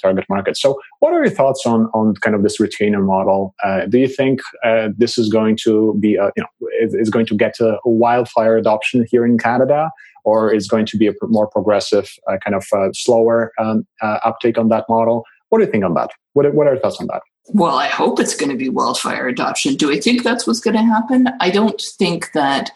[0.00, 0.56] target market.
[0.56, 3.54] So, what are your thoughts on on kind of this retainer model?
[3.88, 4.40] Do you think
[4.96, 8.56] this is going to be a, you know is, going to get a, a, wildfire
[8.56, 9.90] adoption here in Canada,
[10.24, 12.10] or is going to be a more progressive
[12.42, 15.24] kind of slower um, uptake on that model?
[15.50, 16.10] What do you think on that?
[16.32, 17.20] What what are your thoughts on that?
[17.48, 19.74] Well, I hope it's going to be wildfire adoption.
[19.74, 21.28] Do I think that's what's going to happen?
[21.40, 22.70] I don't think that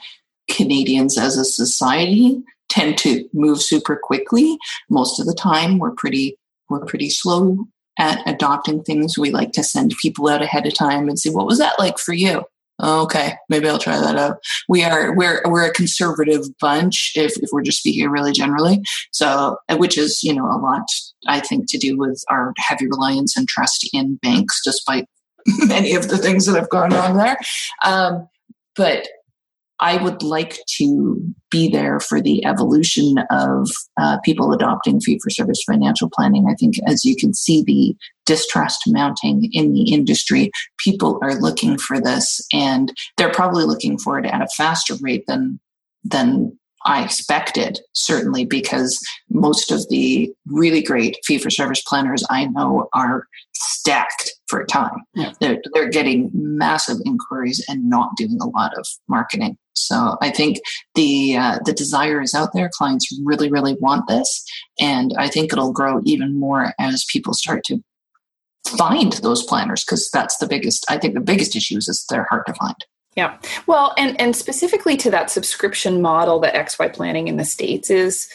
[0.50, 4.58] Canadians as a society tend to move super quickly.
[4.90, 6.36] Most of the time, we're pretty
[6.68, 7.66] we're pretty slow
[7.98, 9.16] at adopting things.
[9.16, 11.98] We like to send people out ahead of time and see what was that like
[11.98, 12.44] for you.
[12.82, 14.38] Okay, maybe I'll try that out.
[14.68, 18.82] We are we're we're a conservative bunch if, if we're just speaking really generally.
[19.12, 20.84] So which is, you know, a lot
[21.26, 25.06] I think to do with our heavy reliance and trust in banks, despite
[25.66, 27.38] many of the things that have gone on there.
[27.82, 28.28] Um,
[28.74, 29.08] but
[29.78, 33.68] I would like to be there for the evolution of
[34.00, 36.46] uh, people adopting fee for service financial planning.
[36.48, 41.76] I think, as you can see, the distrust mounting in the industry, people are looking
[41.78, 45.60] for this, and they're probably looking for it at a faster rate than
[46.04, 52.46] than I expected, certainly because most of the really great fee for service planners I
[52.46, 55.02] know are stacked for time.
[55.14, 55.32] Yeah.
[55.40, 59.58] They're, they're getting massive inquiries and not doing a lot of marketing.
[59.74, 60.58] So I think
[60.94, 62.70] the uh, the desire is out there.
[62.72, 64.42] Clients really, really want this,
[64.80, 67.84] and I think it'll grow even more as people start to
[68.78, 70.86] find those planners because that's the biggest.
[70.88, 72.74] I think the biggest issues is they're hard to find.
[73.16, 73.38] Yeah.
[73.66, 78.30] Well, and and specifically to that subscription model that XY Planning in the states is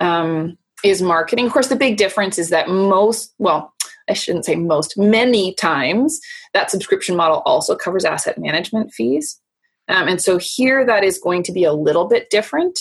[0.00, 1.46] um, is marketing.
[1.46, 3.72] Of course, the big difference is that most, well,
[4.08, 6.20] I shouldn't say most, many times
[6.52, 9.40] that subscription model also covers asset management fees.
[9.88, 12.78] Um, and so here that is going to be a little bit different,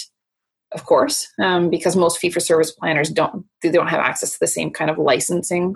[0.73, 4.39] of course, um, because most fee for service planners don't they don't have access to
[4.39, 5.75] the same kind of licensing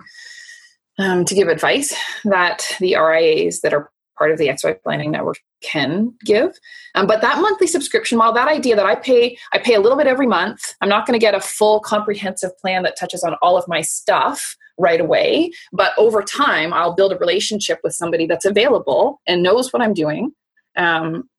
[0.98, 5.38] um, to give advice that the RIAs that are part of the XY Planning Network
[5.64, 6.52] can give.
[6.94, 9.98] Um, but that monthly subscription model, that idea that I pay, I pay a little
[9.98, 10.76] bit every month.
[10.82, 13.82] I'm not going to get a full comprehensive plan that touches on all of my
[13.82, 15.52] stuff right away.
[15.72, 19.94] But over time, I'll build a relationship with somebody that's available and knows what I'm
[19.94, 20.34] doing.
[20.76, 21.30] Um,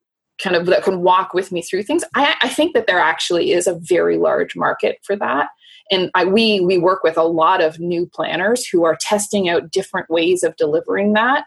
[0.41, 2.03] kind of that can walk with me through things.
[2.15, 5.49] I, I think that there actually is a very large market for that
[5.91, 9.71] and I, we we work with a lot of new planners who are testing out
[9.71, 11.43] different ways of delivering that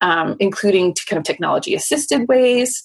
[0.00, 2.84] um, including kind of technology assisted ways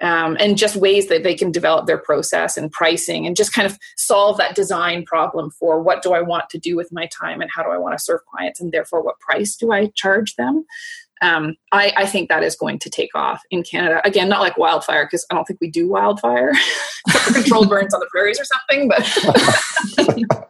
[0.00, 3.66] um, and just ways that they can develop their process and pricing and just kind
[3.66, 7.40] of solve that design problem for what do I want to do with my time
[7.40, 10.36] and how do I want to serve clients and therefore what price do I charge
[10.36, 10.64] them.
[11.20, 14.00] Um, I, I, think that is going to take off in Canada.
[14.04, 16.52] Again, not like wildfire because I don't think we do wildfire,
[17.32, 18.88] controlled burns on the prairies or something.
[18.88, 19.02] But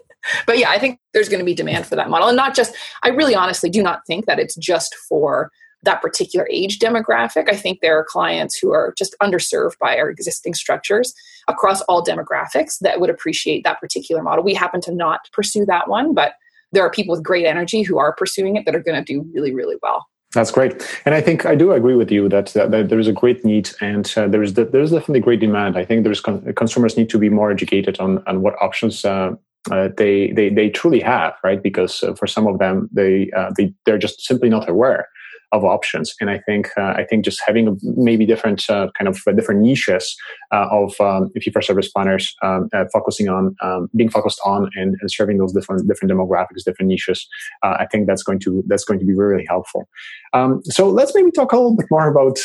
[0.45, 2.27] but yeah, I think there's going to be demand for that model.
[2.27, 5.51] And not just, I really honestly do not think that it's just for
[5.83, 7.49] that particular age demographic.
[7.49, 11.13] I think there are clients who are just underserved by our existing structures
[11.47, 14.43] across all demographics that would appreciate that particular model.
[14.43, 16.33] We happen to not pursue that one, but
[16.71, 19.27] there are people with great energy who are pursuing it that are going to do
[19.33, 20.07] really, really well.
[20.33, 23.09] That's great, and I think I do agree with you that, that, that there is
[23.09, 25.77] a great need, and uh, there is the, there is definitely great demand.
[25.77, 29.31] I think there's con- consumers need to be more educated on on what options uh,
[29.69, 31.61] uh, they, they they truly have, right?
[31.61, 35.07] Because uh, for some of them, they uh, they they're just simply not aware
[35.51, 36.13] of options.
[36.19, 39.61] And I think uh, I think just having maybe different uh, kind of uh, different
[39.61, 40.15] niches
[40.51, 44.69] uh, of um, fee for service planners um, uh, focusing on um, being focused on
[44.75, 47.27] and, and, serving those different different demographics, different niches.
[47.63, 49.87] Uh, I think that's going to that's going to be really helpful.
[50.33, 52.39] Um, so let's maybe talk a little bit more about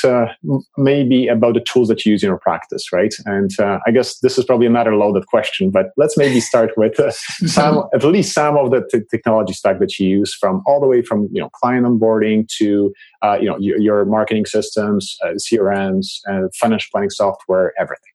[0.77, 3.15] maybe about the tools that you use in your practice, right?
[3.25, 6.97] And I guess this is probably another loaded question, but let's maybe start with
[7.47, 10.87] some at least some of the t- technology stack that you use from all the
[10.87, 12.93] way from you know client onboarding to
[13.23, 18.13] uh, you know your, your, marketing systems, uh, CRMs, uh, financial planning software, everything.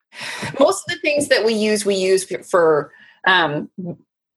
[0.59, 2.91] Most of the things that we use, we use for
[3.25, 3.69] um,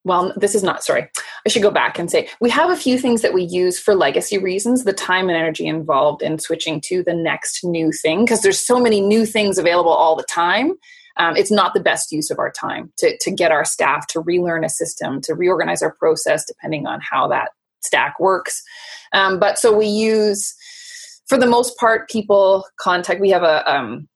[0.05, 1.09] well, this is not, sorry,
[1.45, 3.95] I should go back and say we have a few things that we use for
[3.95, 8.41] legacy reasons, the time and energy involved in switching to the next new thing, because
[8.41, 10.73] there's so many new things available all the time.
[11.17, 14.19] Um, it's not the best use of our time to, to get our staff to
[14.19, 17.49] relearn a system, to reorganize our process, depending on how that
[17.81, 18.61] stack works.
[19.13, 20.53] Um, but so we use,
[21.27, 24.07] for the most part, people contact, we have a, um,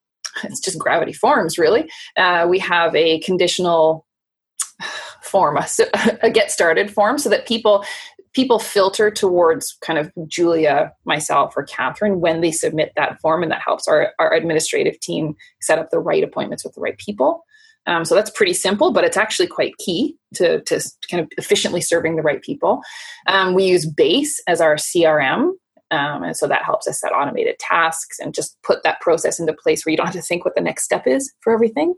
[0.43, 1.89] it's just gravity forms really.
[2.17, 4.06] Uh, we have a conditional
[5.22, 5.67] form, a,
[6.24, 7.84] a get started form, so that people
[8.34, 13.52] people filter towards kind of Julia, myself, or Catherine when they submit that form, and
[13.52, 17.43] that helps our, our administrative team set up the right appointments with the right people.
[17.88, 21.82] Um, so that's pretty simple, but it's actually quite key to, to kind of efficiently
[21.82, 22.82] serving the right people.
[23.28, 25.54] Um, we use Base as our CRM.
[25.92, 29.54] Um, and so that helps us set automated tasks and just put that process into
[29.54, 31.96] place where you don't have to think what the next step is for everything.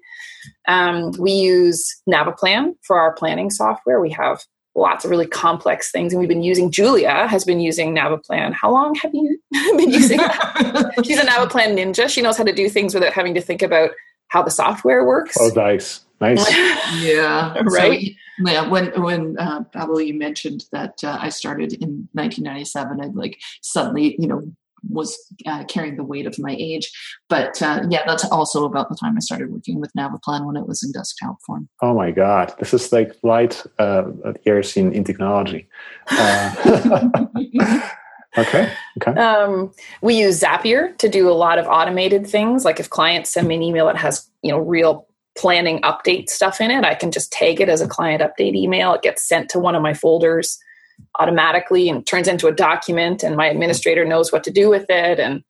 [0.67, 4.00] Um, we use Naviplan for our planning software.
[4.00, 4.39] We have
[4.76, 6.72] lots of really complex things, and we've been using.
[6.72, 8.54] Julia has been using Naviplan.
[8.54, 10.94] How long have you been using that?
[11.06, 12.08] She's a Naviplan ninja.
[12.08, 13.91] She knows how to do things without having to think about
[14.32, 15.36] how the software works.
[15.39, 16.50] Oh, nice, nice.
[17.02, 18.15] yeah, right.
[18.39, 23.15] So, yeah, when when uh, Pablo, you mentioned that uh, I started in 1997, and
[23.15, 24.41] like suddenly, you know,
[24.89, 26.89] was uh, carrying the weight of my age.
[27.28, 30.65] But uh, yeah, that's also about the time I started working with Naviplan when it
[30.65, 31.67] was in desktop form.
[31.82, 34.12] Oh my God, this is like light uh,
[34.46, 35.67] years in, in technology.
[36.10, 37.10] Uh,
[38.38, 38.72] okay.
[39.02, 39.20] Okay.
[39.20, 42.65] Um, we use Zapier to do a lot of automated things.
[42.65, 46.60] Like if clients send me an email that has you know real planning update stuff
[46.60, 48.94] in it, I can just tag it as a client update email.
[48.94, 50.60] It gets sent to one of my folders
[51.20, 55.20] automatically and turns into a document and my administrator knows what to do with it
[55.20, 55.44] and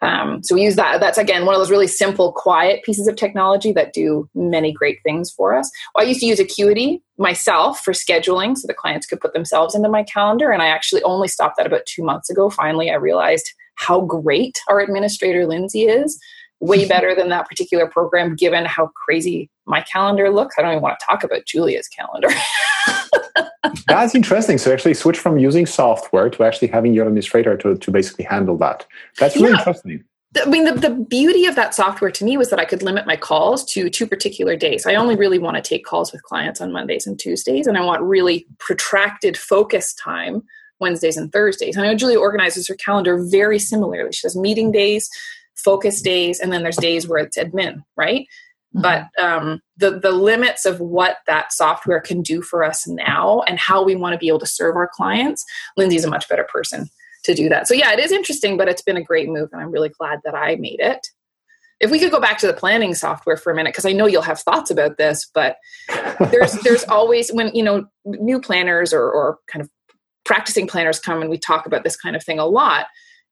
[0.00, 3.16] um, so we use that that's again one of those really simple quiet pieces of
[3.16, 5.70] technology that do many great things for us.
[5.94, 9.74] Well, i used to use acuity myself for scheduling so the clients could put themselves
[9.74, 12.48] into my calendar and i actually only stopped that about two months ago.
[12.50, 16.20] Finally i realized how great our administrator lindsay is
[16.60, 20.54] way better than that particular program given how crazy my calendar looks.
[20.58, 22.28] I don't even want to talk about julia's calendar
[23.86, 24.58] That's interesting.
[24.58, 28.56] So actually switch from using software to actually having your administrator to, to basically handle
[28.58, 28.86] that.
[29.18, 29.58] That's really yeah.
[29.58, 30.04] interesting.
[30.36, 33.06] I mean, the, the beauty of that software to me was that I could limit
[33.06, 34.86] my calls to two particular days.
[34.86, 37.84] I only really want to take calls with clients on Mondays and Tuesdays, and I
[37.84, 40.42] want really protracted focus time
[40.80, 41.78] Wednesdays and Thursdays.
[41.78, 44.12] I know Julia organizes her calendar very similarly.
[44.12, 45.08] She has meeting days,
[45.56, 48.26] focus days, and then there's days where it's admin, right?
[48.76, 48.82] Mm-hmm.
[48.82, 53.58] But um, the the limits of what that software can do for us now and
[53.58, 55.44] how we want to be able to serve our clients,
[55.76, 56.88] Lindsay's a much better person
[57.24, 57.66] to do that.
[57.66, 60.20] So yeah, it is interesting, but it's been a great move, and I'm really glad
[60.24, 61.06] that I made it.
[61.80, 64.06] If we could go back to the planning software for a minute, because I know
[64.06, 65.56] you'll have thoughts about this, but
[66.30, 69.70] there's there's always when you know new planners or, or kind of
[70.26, 72.86] practicing planners come and we talk about this kind of thing a lot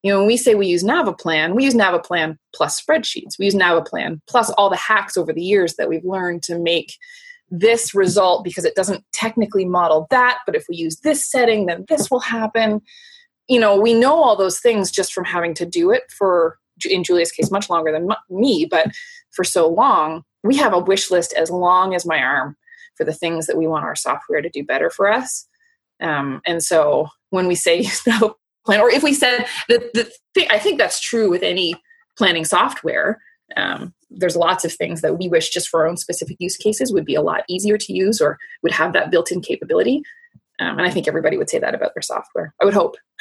[0.07, 3.41] you know, when we say we use Naviplan, we use Naviplan plus spreadsheets.
[3.41, 6.95] We use Naviplan plus all the hacks over the years that we've learned to make
[7.51, 11.87] this result because it doesn't technically model that, but if we use this setting, then
[11.89, 12.81] this will happen.
[13.49, 16.57] You know, we know all those things just from having to do it for,
[16.89, 18.87] in Julia's case, much longer than me, but
[19.33, 20.23] for so long.
[20.45, 22.57] We have a wish list as long as my arm
[22.95, 25.49] for the things that we want our software to do better for us.
[26.01, 28.07] Um, and so when we say use
[28.67, 31.75] plan or if we said that the thing i think that's true with any
[32.19, 33.21] planning software
[33.57, 36.93] um, there's lots of things that we wish just for our own specific use cases
[36.93, 40.03] would be a lot easier to use or would have that built-in capability
[40.59, 42.55] um, and I think everybody would say that about their software.
[42.61, 42.97] I would hope.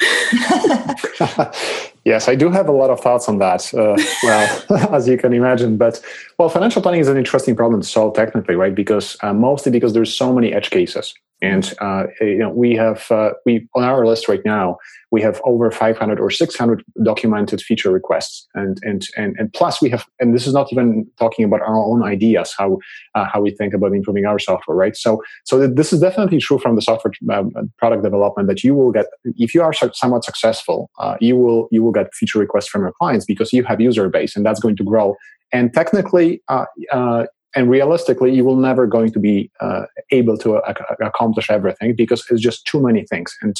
[2.04, 3.72] yes, I do have a lot of thoughts on that.
[3.72, 6.00] Uh, well, as you can imagine, but
[6.38, 8.74] well, financial planning is an interesting problem to solve technically, right?
[8.74, 13.10] Because uh, mostly because there's so many edge cases, and uh, you know we have
[13.10, 14.78] uh, we on our list right now
[15.10, 19.90] we have over 500 or 600 documented feature requests and and and, and plus we
[19.90, 22.78] have and this is not even talking about our own ideas how
[23.14, 26.58] uh, how we think about improving our software right so so this is definitely true
[26.58, 30.90] from the software um, product development that you will get if you are somewhat successful
[30.98, 34.08] uh, you will you will get feature requests from your clients because you have user
[34.08, 35.16] base and that's going to grow.
[35.52, 40.56] And technically uh, uh, and realistically you will never going to be uh, able to
[40.56, 43.34] uh, accomplish everything because it's just too many things.
[43.40, 43.56] And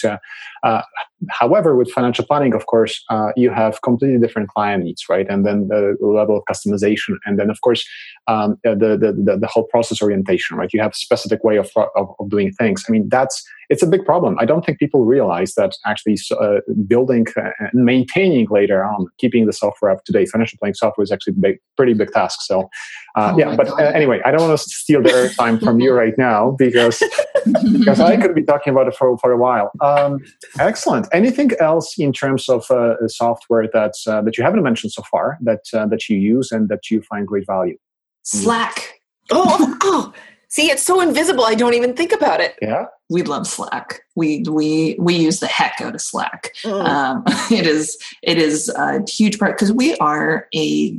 [1.31, 3.03] however with financial planning of course
[3.37, 5.27] you have completely different client needs right?
[5.29, 7.87] And then the level of customization and then of course
[8.27, 10.73] um, the, the, the, the whole process orientation right?
[10.73, 12.85] You have a specific way of, of, of, doing things.
[12.89, 14.37] I mean that's it's a big problem.
[14.39, 19.47] I don't think people realize that actually uh, building uh, and maintaining later on, keeping
[19.47, 22.41] the software up to date, financial planning software is actually a big, pretty big task.
[22.43, 22.69] So,
[23.17, 23.57] uh, oh yeah.
[23.57, 27.03] But uh, anyway, I don't want to steal the time from you right now because
[27.73, 29.71] because I could be talking about it for for a while.
[29.81, 30.21] Um,
[30.59, 31.09] excellent.
[31.13, 35.63] Anything else in terms of uh, software that that you haven't mentioned so far that
[35.73, 37.77] that you use and that you find great value?
[38.23, 39.01] Slack.
[39.31, 40.13] Oh, oh,
[40.49, 41.45] see, it's so invisible.
[41.45, 42.57] I don't even think about it.
[42.63, 44.03] Yeah, we love Slack.
[44.15, 46.53] We we we use the heck out of Slack.
[46.65, 46.85] Mm.
[46.85, 50.99] Um, it is it is a huge part because we are a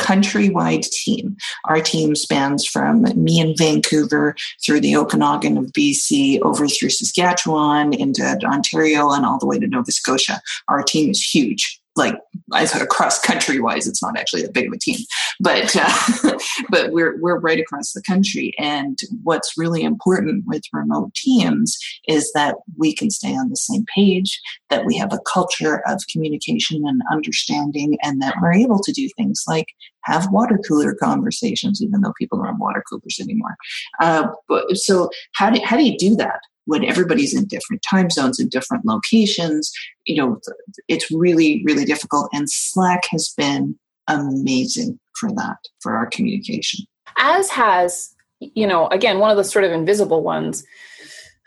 [0.00, 1.36] countrywide team.
[1.64, 7.92] Our team spans from me in Vancouver through the Okanagan of BC, over through Saskatchewan
[7.92, 10.40] into Ontario, and all the way to Nova Scotia.
[10.68, 12.14] Our team is huge like
[12.52, 14.98] across country wise it's not actually that big of a team
[15.40, 16.38] but uh,
[16.70, 18.54] but we're we're right across the country.
[18.58, 23.84] And what's really important with remote teams is that we can stay on the same
[23.94, 24.40] page
[24.70, 29.08] that we have a culture of communication and understanding and that we're able to do
[29.16, 29.66] things like
[30.04, 33.56] have water cooler conversations even though people don't have water coolers anymore.
[34.00, 38.10] Uh, but so how do, how do you do that when everybody's in different time
[38.10, 39.72] zones in different locations
[40.04, 40.38] you know
[40.86, 43.74] it's really really difficult and slack has been
[44.08, 46.84] amazing for that for our communication.
[47.16, 50.64] As has you know again one of the sort of invisible ones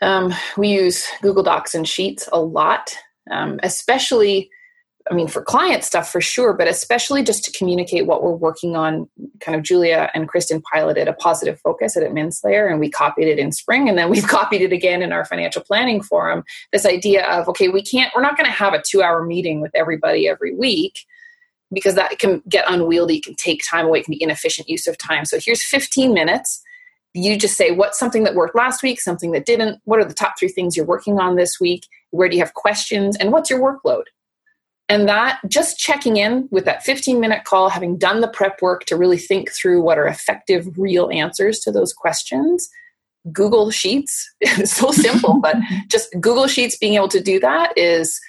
[0.02, 2.94] um, we use google docs and sheets a lot
[3.30, 4.50] um, especially
[5.10, 8.76] I mean, for client stuff for sure, but especially just to communicate what we're working
[8.76, 9.08] on.
[9.40, 13.38] Kind of Julia and Kristen piloted a positive focus at Adminslayer, and we copied it
[13.38, 16.44] in spring, and then we've copied it again in our financial planning forum.
[16.72, 19.72] This idea of okay, we can't, we're not going to have a two-hour meeting with
[19.74, 21.00] everybody every week
[21.72, 25.24] because that can get unwieldy, can take time away, can be inefficient use of time.
[25.24, 26.62] So here's 15 minutes.
[27.14, 29.80] You just say what's something that worked last week, something that didn't.
[29.84, 31.86] What are the top three things you're working on this week?
[32.10, 34.04] Where do you have questions, and what's your workload?
[34.92, 38.84] And that just checking in with that 15 minute call, having done the prep work
[38.84, 42.68] to really think through what are effective, real answers to those questions.
[43.32, 45.56] Google Sheets is so simple, but
[45.88, 48.20] just Google Sheets being able to do that is,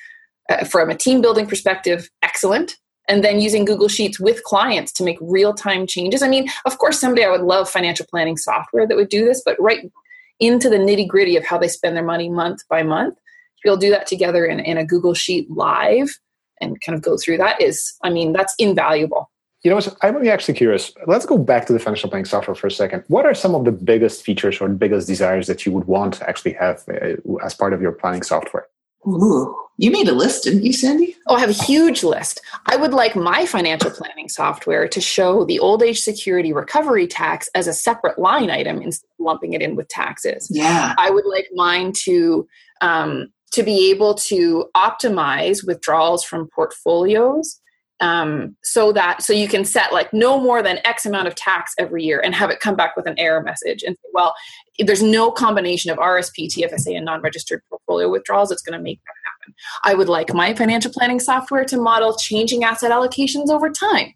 [0.50, 2.78] uh, from a team building perspective, excellent.
[3.10, 6.24] And then using Google Sheets with clients to make real time changes.
[6.24, 9.42] I mean, of course, someday I would love financial planning software that would do this,
[9.46, 9.92] but right
[10.40, 13.18] into the nitty gritty of how they spend their money month by month,
[13.66, 16.18] we'll do that together in, in a Google Sheet live
[16.64, 19.30] and kind of go through that is, I mean, that's invaluable.
[19.64, 20.92] You know, I'm actually curious.
[21.08, 23.06] Let's go back to the financial planning software for a second.
[23.08, 26.30] What are some of the biggest features or biggest desires that you would want to
[26.30, 28.68] actually have uh, as part of your planning software?
[29.08, 31.16] Ooh, you made a list, didn't you, Sandi?
[31.28, 32.42] Oh, I have a huge list.
[32.68, 37.50] I would like my financial planning software to show the old age security recovery tax
[37.56, 40.48] as a separate line item instead of lumping it in with taxes.
[40.52, 40.94] Yeah.
[40.98, 42.48] I would like mine to
[42.82, 47.60] um, to be able to optimize withdrawals from portfolios
[48.00, 51.74] um, so that so you can set like no more than x amount of tax
[51.78, 54.34] every year and have it come back with an error message and say well
[54.80, 59.14] there's no combination of rsp tfsa and non-registered portfolio withdrawals that's going to make that
[59.26, 59.56] happen.
[59.84, 64.14] I would like my financial planning software to model changing asset allocations over time.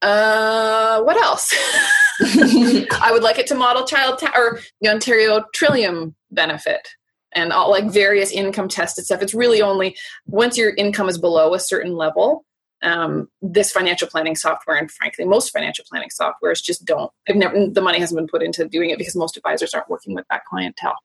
[0.00, 1.54] Uh, what else?
[2.20, 6.88] I would like it to model child ta- or the ontario trillium benefit
[7.34, 9.22] and all like various income tested stuff.
[9.22, 12.44] It's really only once your income is below a certain level,
[12.82, 17.10] um, this financial planning software and frankly most financial planning softwares just don't.
[17.28, 20.14] I've never the money hasn't been put into doing it because most advisors aren't working
[20.14, 20.96] with that clientele.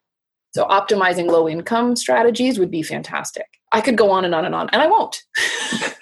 [0.54, 3.46] So optimizing low income strategies would be fantastic.
[3.72, 5.22] I could go on and on and on, and I won't.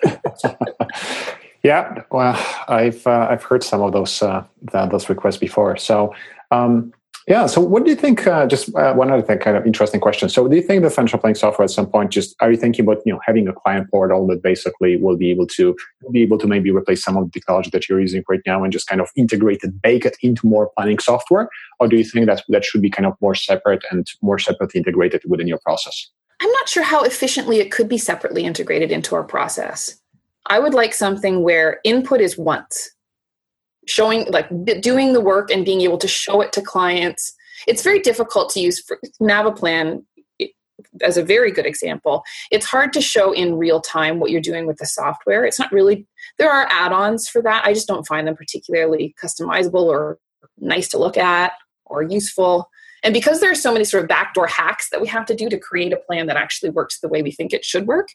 [1.62, 5.76] yeah, well, I've uh, I've heard some of those uh, those requests before.
[5.76, 6.14] So
[6.50, 6.92] um,
[7.26, 7.46] yeah.
[7.46, 8.26] So, what do you think?
[8.26, 10.28] Uh, just uh, one other thing, kind of interesting question.
[10.28, 12.84] So, do you think the financial planning software at some point just are you thinking
[12.84, 15.76] about you know having a client portal that basically will be able to
[16.12, 18.72] be able to maybe replace some of the technology that you're using right now and
[18.72, 21.48] just kind of integrate it, bake it into more planning software,
[21.80, 24.78] or do you think that that should be kind of more separate and more separately
[24.78, 26.08] integrated within your process?
[26.40, 29.98] I'm not sure how efficiently it could be separately integrated into our process.
[30.48, 32.90] I would like something where input is once
[33.86, 34.48] showing like
[34.80, 37.34] doing the work and being able to show it to clients.
[37.66, 38.84] It's very difficult to use
[39.20, 40.04] naviplan
[41.02, 42.22] as a very good example.
[42.50, 45.44] It's hard to show in real time what you're doing with the software.
[45.44, 46.06] It's not really
[46.38, 47.64] there are add-ons for that.
[47.64, 50.18] I just don't find them particularly customizable or
[50.58, 51.52] nice to look at
[51.86, 52.68] or useful.
[53.02, 55.48] And because there are so many sort of backdoor hacks that we have to do
[55.48, 58.08] to create a plan that actually works the way we think it should work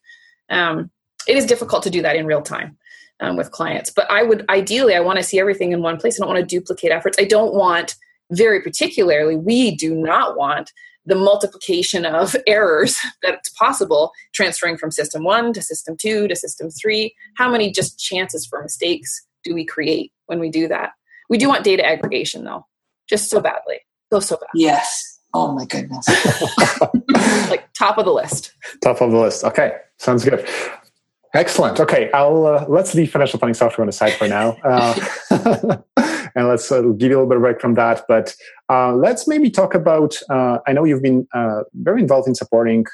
[0.50, 0.92] um,
[1.28, 2.78] it is difficult to do that in real time
[3.22, 3.90] um, with clients.
[3.90, 6.20] But I would ideally, I want to see everything in one place.
[6.20, 7.18] I don't want to duplicate efforts.
[7.20, 7.96] I don't want,
[8.32, 10.72] very particularly, we do not want
[11.06, 16.70] the multiplication of errors that's possible transferring from system one to system two to system
[16.70, 17.16] three.
[17.36, 20.92] How many just chances for mistakes do we create when we do that?
[21.30, 22.66] We do want data aggregation though,
[23.08, 23.80] just so badly.
[24.12, 24.50] So, so bad.
[24.54, 25.20] Yes.
[25.34, 26.06] Oh my goodness.
[27.50, 28.54] like top of the list.
[28.84, 29.46] Top of the list.
[29.46, 29.78] Okay.
[29.98, 30.46] Sounds good.
[31.34, 31.80] Excellent.
[31.80, 35.00] Okay, I'll uh, let's leave financial planning software on the side for now, uh,
[36.36, 38.04] and let's uh, give you a little bit of break from that.
[38.06, 38.36] But
[38.70, 40.14] uh, let's maybe talk about.
[40.30, 42.86] Uh, I know you've been uh, very involved in supporting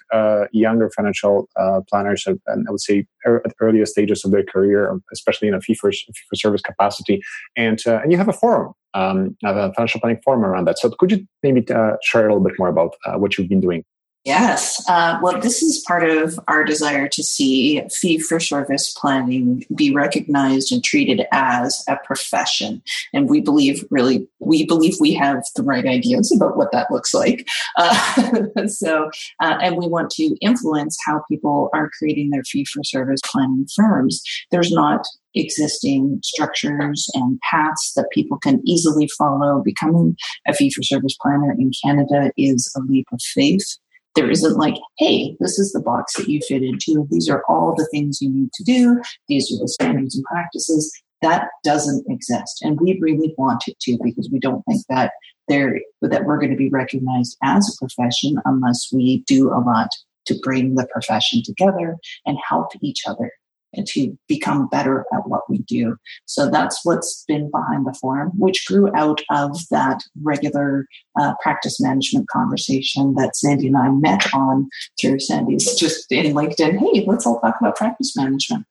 [0.51, 1.49] younger financial
[1.89, 5.61] planners, and, I would say er- at earlier stages of their career, especially in a
[5.61, 5.91] fee for,
[6.35, 7.23] service capacity.
[7.55, 10.77] And and you have a forum, um, a financial planning forum around that.
[10.77, 11.65] So could you maybe
[12.03, 13.83] share a little bit more about what you've been doing?
[14.28, 14.84] Yes.
[14.89, 19.93] Uh, well, this is part of our desire to see fee for service planning be
[19.93, 22.82] recognized and treated as a profession.
[23.13, 27.13] And we believe, really, we believe we have the right ideas about what that looks
[27.13, 27.47] like.
[27.78, 29.09] Uh, so,
[29.41, 33.65] uh, and we want to influence how people are creating their fee for service planning
[33.78, 34.21] firms.
[34.51, 39.61] There's not existing structures and paths that people can easily follow.
[39.63, 43.78] Becoming a fee for service planner in Canada is a leap of faith
[44.15, 47.07] there isn't like, hey, this is the box that you fit into.
[47.11, 49.01] These are all the things you need to do.
[49.27, 50.91] These are the standards and practices.
[51.21, 52.61] That doesn't exist.
[52.61, 55.11] And we really want it to because we don't think that
[55.47, 59.89] there that we're going to be recognized as a profession unless we do a lot
[60.25, 63.31] to bring the profession together and help each other
[63.74, 65.97] and to become better at what we do.
[66.26, 70.88] So that's what's been behind the forum, which grew out of that regular
[71.20, 76.78] uh, practice management conversation that Sandi and I met on through Sandi's just in LinkedIn.
[76.78, 78.65] Hey, let's all talk about practice management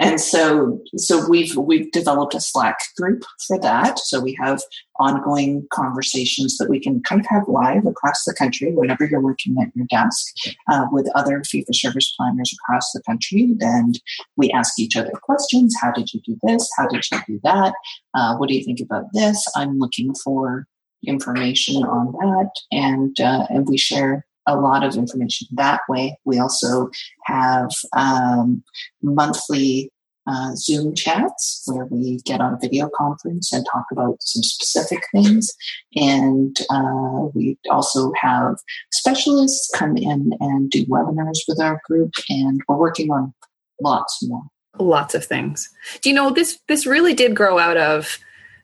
[0.00, 3.98] and so so we've we've developed a slack group for that.
[3.98, 4.62] So we have
[4.98, 9.56] ongoing conversations that we can kind of have live across the country whenever you're working
[9.60, 10.34] at your desk
[10.70, 13.54] uh, with other fee for service planners across the country.
[13.60, 14.00] And
[14.36, 15.76] we ask each other questions.
[15.80, 16.68] How did you do this?
[16.78, 17.74] How did you do that?
[18.14, 19.44] Uh, what do you think about this?
[19.54, 20.66] I'm looking for
[21.06, 22.50] information on that.
[22.72, 26.18] And uh, and we share a lot of information that way.
[26.24, 26.90] We also
[27.24, 28.62] have um,
[29.02, 29.92] monthly
[30.26, 35.02] uh, Zoom chats where we get on a video conference and talk about some specific
[35.12, 35.52] things.
[35.96, 38.56] And uh, we also have
[38.92, 43.34] specialists come in and do webinars with our group, and we're working on
[43.80, 44.42] lots more.
[44.78, 45.68] Lots of things.
[46.00, 46.58] Do you know this?
[46.68, 48.18] This really did grow out of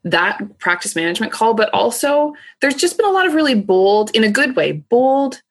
[0.04, 4.22] that practice management call, but also there's just been a lot of really bold, in
[4.22, 5.42] a good way, bold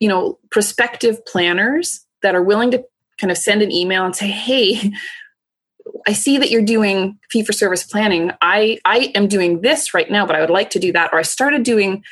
[0.00, 2.82] you know prospective planners that are willing to
[3.20, 4.90] kind of send an email and say hey
[6.06, 8.32] i see that you're doing fee for service planning.
[8.40, 11.18] I i am doing this right now but i would like to do that or
[11.18, 12.02] i started doing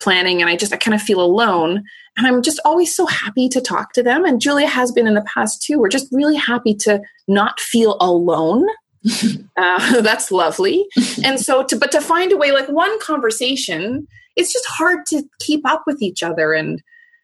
[0.00, 1.82] planning and i just i kind of feel alone.
[2.16, 5.14] And i'm just always so happy to talk to them and julia has been in
[5.14, 5.78] the past too.
[5.78, 8.66] We're just really happy to not feel alone.
[9.58, 10.86] Uh, that's lovely.
[11.22, 14.06] And so to but to find a way like one conversation
[14.36, 16.82] it's just hard to keep up with each other and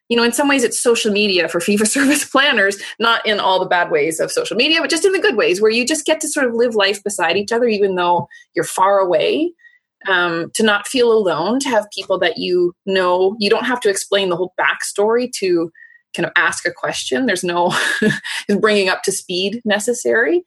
[0.09, 3.59] you know, in some ways it's social media for for service planners, not in all
[3.61, 6.07] the bad ways of social media, but just in the good ways where you just
[6.07, 9.53] get to sort of live life beside each other, even though you're far away.
[10.07, 13.91] Um, to not feel alone, to have people that you know, you don't have to
[13.91, 15.73] explain the whole backstory to
[16.15, 17.27] kind of ask a question.
[17.27, 17.77] There's no
[18.61, 20.45] bringing up to speed necessary.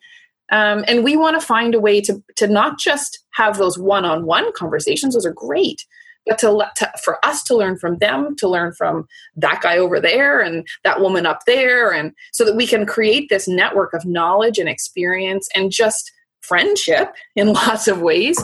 [0.52, 4.06] Um, and we want to find a way to, to not just have those one
[4.06, 5.86] on one conversations, those are great,
[6.26, 9.78] but to, let, to, for us to learn from them to learn from that guy
[9.78, 13.94] over there and that woman up there and so that we can create this network
[13.94, 16.12] of knowledge and experience and just
[16.42, 18.44] friendship in lots of ways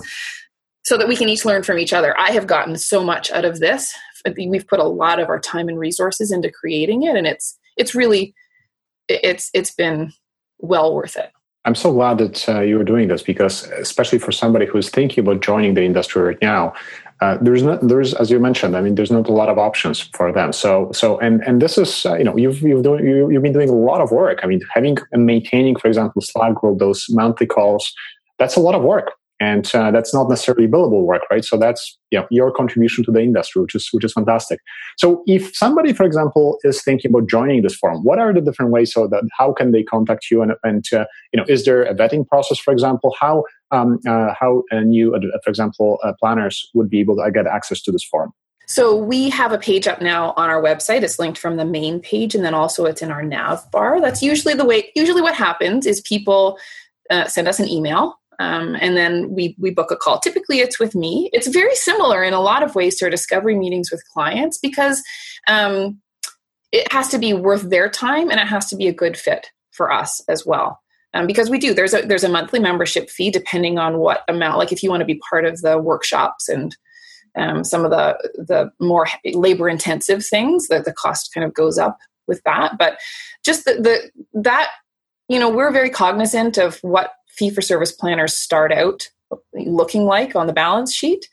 [0.83, 2.17] so that we can each learn from each other.
[2.17, 3.93] I have gotten so much out of this.
[4.37, 7.93] We've put a lot of our time and resources into creating it and it's it's
[7.93, 8.33] really
[9.07, 10.11] it's it's been
[10.59, 11.31] well worth it.
[11.65, 15.21] I'm so glad that uh, you are doing this because, especially for somebody who's thinking
[15.21, 16.73] about joining the industry right now,
[17.21, 19.99] uh, there's not there's as you mentioned i mean there's not a lot of options
[19.99, 20.53] for them.
[20.53, 23.53] So so and and this is uh, you know you've you've doing you, you've been
[23.53, 24.39] doing a lot of work.
[24.43, 27.93] I mean having and maintaining for example slack group those monthly calls
[28.39, 31.97] that's a lot of work and uh, that's not necessarily billable work right so that's
[32.11, 34.59] know, your contribution to the industry which is which is fantastic
[34.97, 38.71] so if somebody for example is thinking about joining this forum what are the different
[38.71, 41.83] ways so that how can they contact you and, and uh, you know is there
[41.83, 46.69] a vetting process for example how um, uh, how new uh, for example uh, planners
[46.73, 48.31] would be able to get access to this forum
[48.69, 51.01] so we have a page up now on our website.
[51.01, 54.01] It's linked from the main page, and then also it's in our nav bar.
[54.01, 54.91] That's usually the way.
[54.93, 56.59] Usually, what happens is people
[57.09, 60.19] uh, send us an email Um, and then we we book a call.
[60.19, 61.29] Typically, it's with me.
[61.33, 65.03] It's very similar in a lot of ways to our discovery meetings with clients because
[65.47, 65.99] um,
[66.71, 69.47] it has to be worth their time and it has to be a good fit
[69.71, 70.79] for us as well.
[71.13, 74.57] Um, because we do there's a there's a monthly membership fee depending on what amount.
[74.57, 76.75] Like if you want to be part of the workshops and
[77.35, 81.97] um, some of the the more labor intensive things, the cost kind of goes up
[82.27, 82.77] with that.
[82.77, 82.99] But
[83.43, 84.69] just the, the that
[85.27, 89.09] you know we're very cognizant of what fee for service planners start out
[89.53, 91.27] looking like on the balance sheet.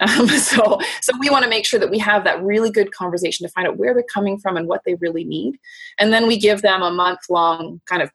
[0.00, 3.46] Um, so, so we want to make sure that we have that really good conversation
[3.46, 5.58] to find out where they're coming from and what they really need,
[5.98, 8.10] and then we give them a month long kind of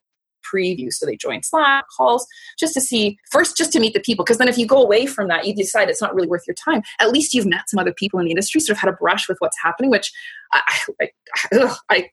[0.46, 0.94] preview.
[0.94, 2.28] So they join Slack calls
[2.60, 4.24] just to see first, just to meet the people.
[4.24, 6.54] Because then if you go away from that, you decide it's not really worth your
[6.54, 6.84] time.
[7.00, 9.28] At least you've met some other people in the industry, sort of had a brush
[9.28, 10.14] with what's happening, which
[10.54, 10.62] I,
[11.02, 11.10] I,
[11.54, 12.10] ugh, I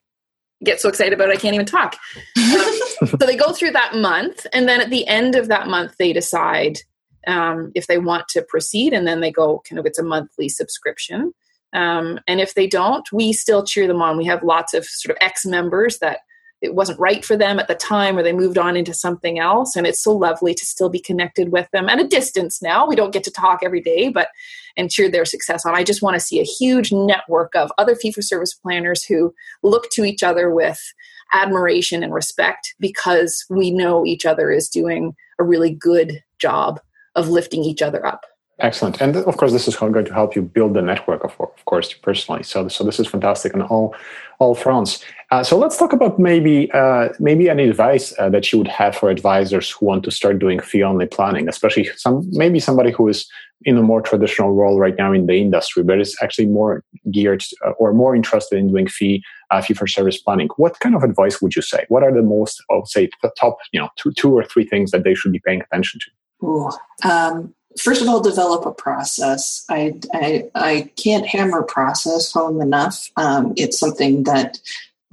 [0.63, 1.95] get so excited about it, I can't even talk.
[2.15, 2.23] Um,
[3.19, 6.13] so they go through that month, and then at the end of that month, they
[6.13, 6.79] decide
[7.27, 10.49] um, if they want to proceed, and then they go kind of it's a monthly
[10.49, 11.33] subscription.
[11.73, 14.17] Um, and if they don't, we still cheer them on.
[14.17, 16.19] We have lots of sort of ex members that
[16.63, 19.75] it wasn't right for them at the time or they moved on into something else
[19.75, 22.95] and it's so lovely to still be connected with them at a distance now we
[22.95, 24.29] don't get to talk every day but
[24.77, 27.95] and cheer their success on i just want to see a huge network of other
[27.95, 30.81] fee for service planners who look to each other with
[31.33, 36.79] admiration and respect because we know each other is doing a really good job
[37.15, 38.25] of lifting each other up
[38.59, 41.65] Excellent, and of course, this is going to help you build the network, of, of
[41.65, 42.43] course, personally.
[42.43, 43.95] So, so this is fantastic on all
[44.37, 45.03] all fronts.
[45.31, 48.95] Uh, so, let's talk about maybe uh, maybe any advice uh, that you would have
[48.95, 53.07] for advisors who want to start doing fee only planning, especially some maybe somebody who
[53.07, 53.27] is
[53.65, 57.43] in a more traditional role right now in the industry, but is actually more geared
[57.65, 60.49] uh, or more interested in doing fee uh, fee for service planning.
[60.57, 61.85] What kind of advice would you say?
[61.89, 64.65] What are the most, I would say, the top you know two two or three
[64.65, 66.45] things that they should be paying attention to?
[66.45, 66.71] Ooh,
[67.03, 69.65] um first of all, develop a process.
[69.69, 73.09] I, I, I can't hammer process home enough.
[73.17, 74.59] Um, it's something that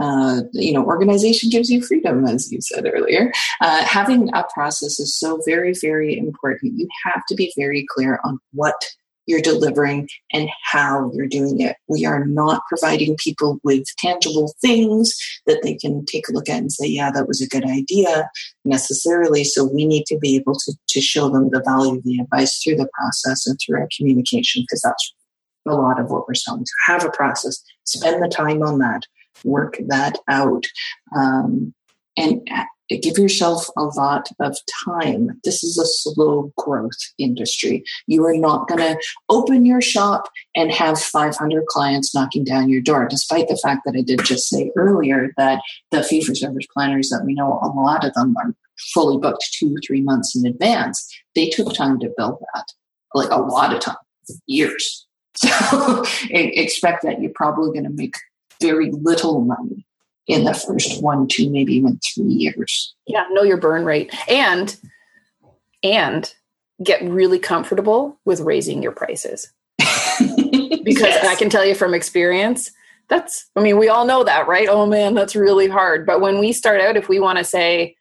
[0.01, 3.33] uh, you know, organization gives you freedom, as you said earlier.
[3.61, 6.73] Uh, having a process is so very, very important.
[6.77, 8.75] You have to be very clear on what
[9.27, 11.77] you're delivering and how you're doing it.
[11.89, 15.15] We are not providing people with tangible things
[15.47, 18.29] that they can take a look at and say, yeah, that was a good idea
[18.65, 19.45] necessarily.
[19.45, 22.61] So we need to be able to, to show them the value of the advice
[22.61, 25.15] through the process and through our communication because that's
[25.69, 26.65] a lot of what we're selling.
[26.67, 29.03] So have a process, spend the time on that,
[29.45, 30.67] work that out.
[31.17, 31.75] Um,
[32.17, 32.47] and
[32.99, 35.41] give yourself a lot of time.
[35.45, 37.85] This is a slow growth industry.
[38.07, 42.81] You are not going to open your shop and have 500 clients knocking down your
[42.81, 46.67] door, despite the fact that I did just say earlier that the fee for service
[46.73, 48.55] planners that we know, a lot of them are
[48.93, 51.07] fully booked two, three months in advance.
[51.35, 52.65] They took time to build that,
[53.15, 53.97] like a lot of time,
[54.47, 55.07] years.
[55.37, 58.17] So expect that you're probably going to make
[58.61, 59.87] very little money
[60.27, 62.95] in the first one, two, maybe even three years.
[63.07, 64.77] Yeah, know your burn rate and
[65.83, 66.33] and
[66.83, 69.53] get really comfortable with raising your prices.
[69.79, 71.27] because yes.
[71.27, 72.71] I can tell you from experience,
[73.09, 74.69] that's I mean, we all know that, right?
[74.69, 76.07] Oh man, that's really hard.
[76.07, 77.97] But when we start out, if we want to say,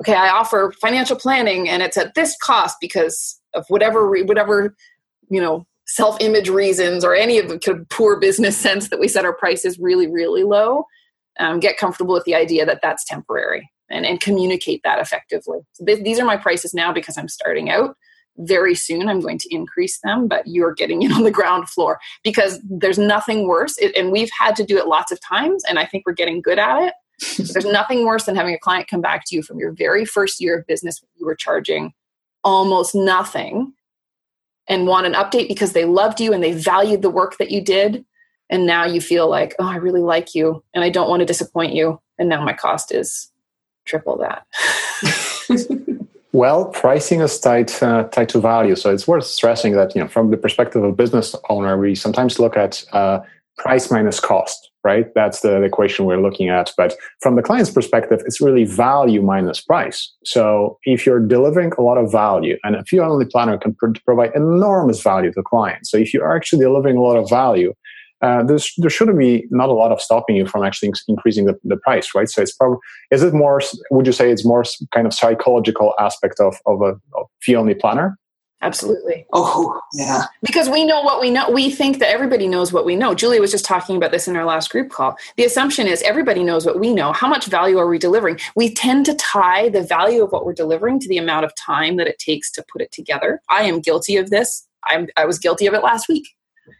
[0.00, 4.74] okay, I offer financial planning and it's at this cost because of whatever whatever,
[5.28, 9.34] you know, self-image reasons or any of the poor business sense that we set our
[9.34, 10.84] prices really, really low
[11.38, 15.58] um, get comfortable with the idea that that's temporary and, and communicate that effectively.
[15.72, 17.96] So th- these are my prices now because I'm starting out.
[18.38, 21.98] Very soon, I'm going to increase them, but you're getting in on the ground floor
[22.22, 23.76] because there's nothing worse.
[23.78, 26.40] It, and we've had to do it lots of times, and I think we're getting
[26.40, 26.94] good at it.
[27.52, 30.40] there's nothing worse than having a client come back to you from your very first
[30.40, 31.92] year of business when you were charging
[32.42, 33.74] almost nothing
[34.70, 37.60] and want an update because they loved you and they valued the work that you
[37.60, 38.04] did.
[38.48, 41.26] And now you feel like oh i really like you and i don't want to
[41.26, 42.00] disappoint you.
[42.18, 43.30] And now my cost is
[43.84, 44.46] triple that.
[46.32, 48.76] Well pricing is tied uh, tied to value.
[48.76, 51.96] So it's worth stressing that you know from the perspective of a business owner we
[51.96, 53.18] sometimes look at uh,
[53.58, 58.20] price minus cost right that's the equation we're looking at but from the client's perspective
[58.26, 62.84] it's really value minus price so if you're delivering a lot of value and a
[62.84, 63.74] fee only planner can
[64.04, 67.72] provide enormous value to clients so if you are actually delivering a lot of value
[68.22, 71.58] uh, there's, there shouldn't be not a lot of stopping you from actually increasing the,
[71.64, 72.28] the price, right?
[72.28, 72.78] So it's probably,
[73.10, 74.62] is it more, would you say it's more
[74.94, 76.96] kind of psychological aspect of, of a
[77.40, 78.18] fee only planner?
[78.62, 79.26] Absolutely.
[79.32, 80.24] Oh, yeah.
[80.42, 81.50] Because we know what we know.
[81.50, 83.14] We think that everybody knows what we know.
[83.14, 85.16] Julia was just talking about this in our last group call.
[85.36, 87.12] The assumption is everybody knows what we know.
[87.12, 88.38] How much value are we delivering?
[88.56, 91.96] We tend to tie the value of what we're delivering to the amount of time
[91.96, 93.40] that it takes to put it together.
[93.48, 94.66] I am guilty of this.
[94.84, 96.28] I'm, I was guilty of it last week.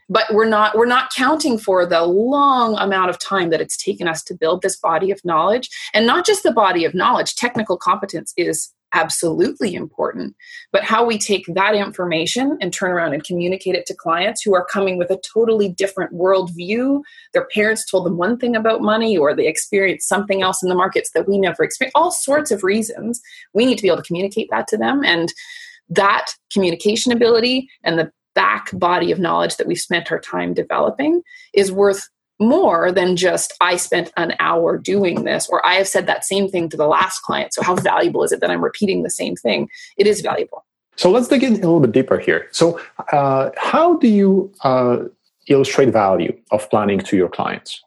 [0.08, 4.06] But we're not we're not counting for the long amount of time that it's taken
[4.06, 7.34] us to build this body of knowledge and not just the body of knowledge.
[7.34, 10.34] Technical competence is absolutely important.
[10.72, 14.54] But how we take that information and turn around and communicate it to clients who
[14.54, 17.02] are coming with a totally different worldview.
[17.32, 20.74] Their parents told them one thing about money, or they experienced something else in the
[20.74, 21.96] markets that we never experienced.
[21.96, 23.20] All sorts of reasons.
[23.54, 25.04] We need to be able to communicate that to them.
[25.04, 25.32] And
[25.90, 31.22] that communication ability and the back body of knowledge that we've spent our time developing
[31.52, 32.08] is worth
[32.40, 36.48] more than just I spent an hour doing this or I have said that same
[36.48, 37.54] thing to the last client.
[37.54, 39.68] So how valuable is it that I'm repeating the same thing?
[39.96, 40.64] It is valuable.
[40.96, 42.48] So let's dig in a little bit deeper here.
[42.50, 42.80] So
[43.12, 44.98] uh, how do you uh,
[45.48, 47.82] illustrate value of planning to your clients?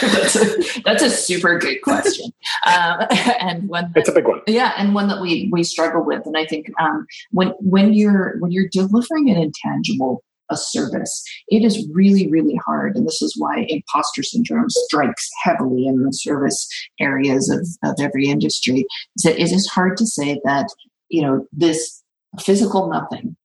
[0.00, 2.30] that's, a, that's a super good question,
[2.66, 3.06] um,
[3.40, 4.40] and one that, it's a big one.
[4.46, 6.26] Yeah, and one that we we struggle with.
[6.26, 11.22] And I think um, when when you're when you're delivering an intangible a service.
[11.48, 12.96] It is really, really hard.
[12.96, 16.68] And this is why imposter syndrome strikes heavily in the service
[17.00, 18.86] areas of, of every industry.
[19.16, 20.68] Is it is hard to say that,
[21.08, 22.02] you know, this
[22.40, 23.36] physical nothing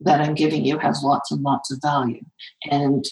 [0.00, 2.22] that I'm giving you has lots and lots of value.
[2.70, 3.04] And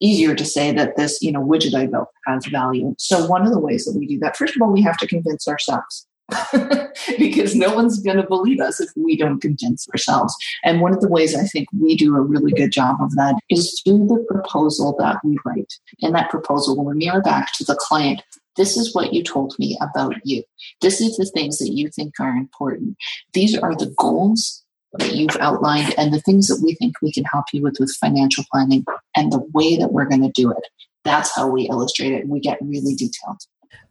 [0.00, 2.94] easier to say that this, you know, widget I built has value.
[2.98, 5.06] So one of the ways that we do that, first of all, we have to
[5.06, 6.06] convince ourselves
[7.18, 10.34] because no one's going to believe us if we don't convince ourselves.
[10.64, 13.36] And one of the ways I think we do a really good job of that
[13.48, 15.72] is through the proposal that we write.
[16.00, 18.22] In that proposal, we mirror back to the client,
[18.56, 20.42] this is what you told me about you.
[20.80, 22.96] This is the things that you think are important.
[23.32, 24.62] These are the goals
[24.94, 27.96] that you've outlined and the things that we think we can help you with with
[27.98, 28.84] financial planning
[29.16, 30.64] and the way that we're going to do it.
[31.04, 32.22] That's how we illustrate it.
[32.22, 33.40] And we get really detailed.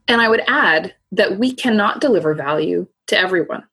[0.07, 3.63] And I would add that we cannot deliver value to everyone.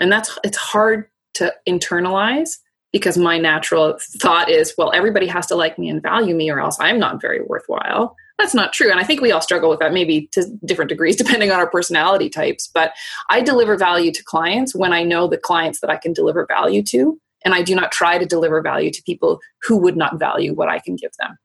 [0.00, 2.58] And that's it's hard to internalize
[2.92, 6.60] because my natural thought is, well, everybody has to like me and value me or
[6.60, 8.14] else I'm not very worthwhile.
[8.38, 8.90] That's not true.
[8.90, 11.70] And I think we all struggle with that maybe to different degrees depending on our
[11.70, 12.68] personality types.
[12.72, 12.92] But
[13.30, 16.82] I deliver value to clients when I know the clients that I can deliver value
[16.84, 17.18] to.
[17.44, 20.68] And I do not try to deliver value to people who would not value what
[20.68, 21.36] I can give them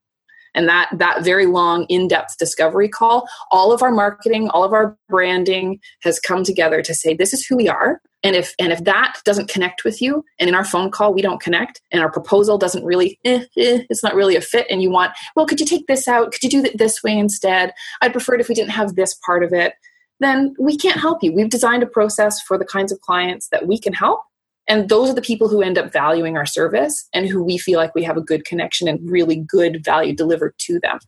[0.57, 4.97] and that that very long in-depth discovery call all of our marketing all of our
[5.07, 8.01] branding has come together to say this is who we are.
[8.23, 11.21] And if and if that doesn't connect with you and in our phone call we
[11.21, 14.81] don't connect and our proposal doesn't really eh, eh, it's not really a fit and
[14.81, 16.31] you want well could you take this out?
[16.31, 17.73] Could you do it this way instead?
[18.01, 19.75] I'd prefer it if we didn't have this part of it.
[20.19, 21.31] Then we can't help you.
[21.31, 24.23] We've designed a process for the kinds of clients that we can help
[24.67, 27.79] and those are the people who end up valuing our service and who we feel
[27.79, 30.99] like we have a good connection and really good value delivered to them.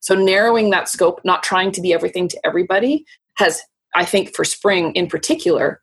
[0.00, 3.04] So narrowing that scope, not trying to be everything to everybody,
[3.34, 3.60] has,
[3.94, 5.80] I think, for spring in particular,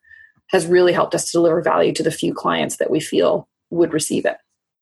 [0.51, 3.93] has really helped us to deliver value to the few clients that we feel would
[3.93, 4.37] receive it.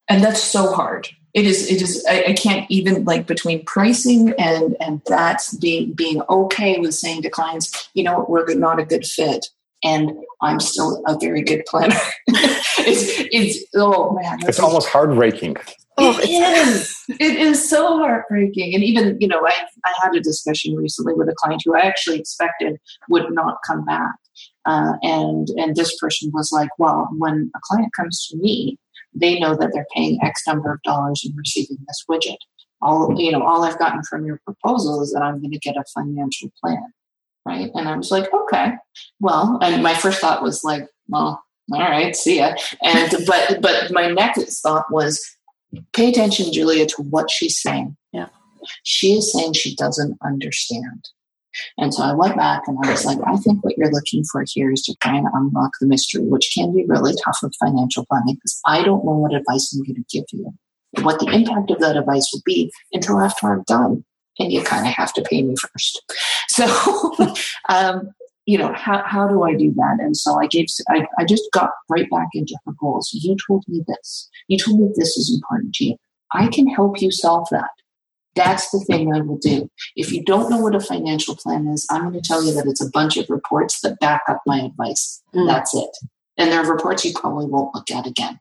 [0.08, 1.10] And that's so hard.
[1.34, 1.72] It is.
[1.72, 2.06] It is.
[2.08, 7.24] I, I can't even like between pricing and and that's being being okay with saying
[7.24, 9.48] to clients, you know, what, we're not a good fit
[9.84, 10.12] and
[10.42, 11.96] I'm still a very good planner.
[12.28, 14.40] it's, it's, oh man.
[14.48, 15.58] It's almost heartbreaking.
[15.98, 16.90] Oh, it is.
[17.20, 18.74] It is so heartbreaking.
[18.74, 19.54] And even, you know, I,
[19.86, 22.78] I had a discussion recently with a client who I actually expected
[23.10, 24.16] would not come back.
[24.66, 28.80] Uh, and, and this person was like, well, when a client comes to me,
[29.14, 32.38] they know that they're paying X number of dollars and receiving this widget.
[32.82, 35.76] All, you know, all I've gotten from your proposal is that I'm going to get
[35.76, 36.94] a financial plan
[37.46, 37.70] right?
[37.74, 38.74] And I was like, okay,
[39.20, 42.56] well, and my first thought was like, well, all right, see ya.
[42.82, 45.24] And but but my next thought was,
[45.94, 47.96] pay attention, Julia, to what she's saying.
[48.12, 48.30] Yeah,
[48.84, 51.10] she is saying she doesn't understand.
[51.78, 54.44] And so I went back and I was like, I think what you're looking for
[54.48, 58.08] here is to try and unlock the mystery, which can be really tough with financial
[58.08, 60.52] planning because I don't know what advice I'm going to give you,
[61.04, 64.04] what the impact of that advice will be until after I'm done
[64.40, 66.02] and you kind of have to pay me first.
[66.50, 67.26] So,
[67.70, 68.12] um,
[68.46, 69.98] you know, how, how do I do that?
[70.00, 73.10] And so I gave, I, I just got right back into her goals.
[73.12, 74.30] You told me this.
[74.50, 75.96] You told me this is important to you.
[76.32, 77.70] I can help you solve that.
[78.36, 79.70] That's the thing I will do.
[79.96, 82.66] If you don't know what a financial plan is, I'm going to tell you that
[82.68, 85.24] it's a bunch of reports that back up my advice.
[85.34, 85.48] Mm.
[85.48, 85.90] That's it.
[86.38, 88.40] And there are reports you probably won't look at again.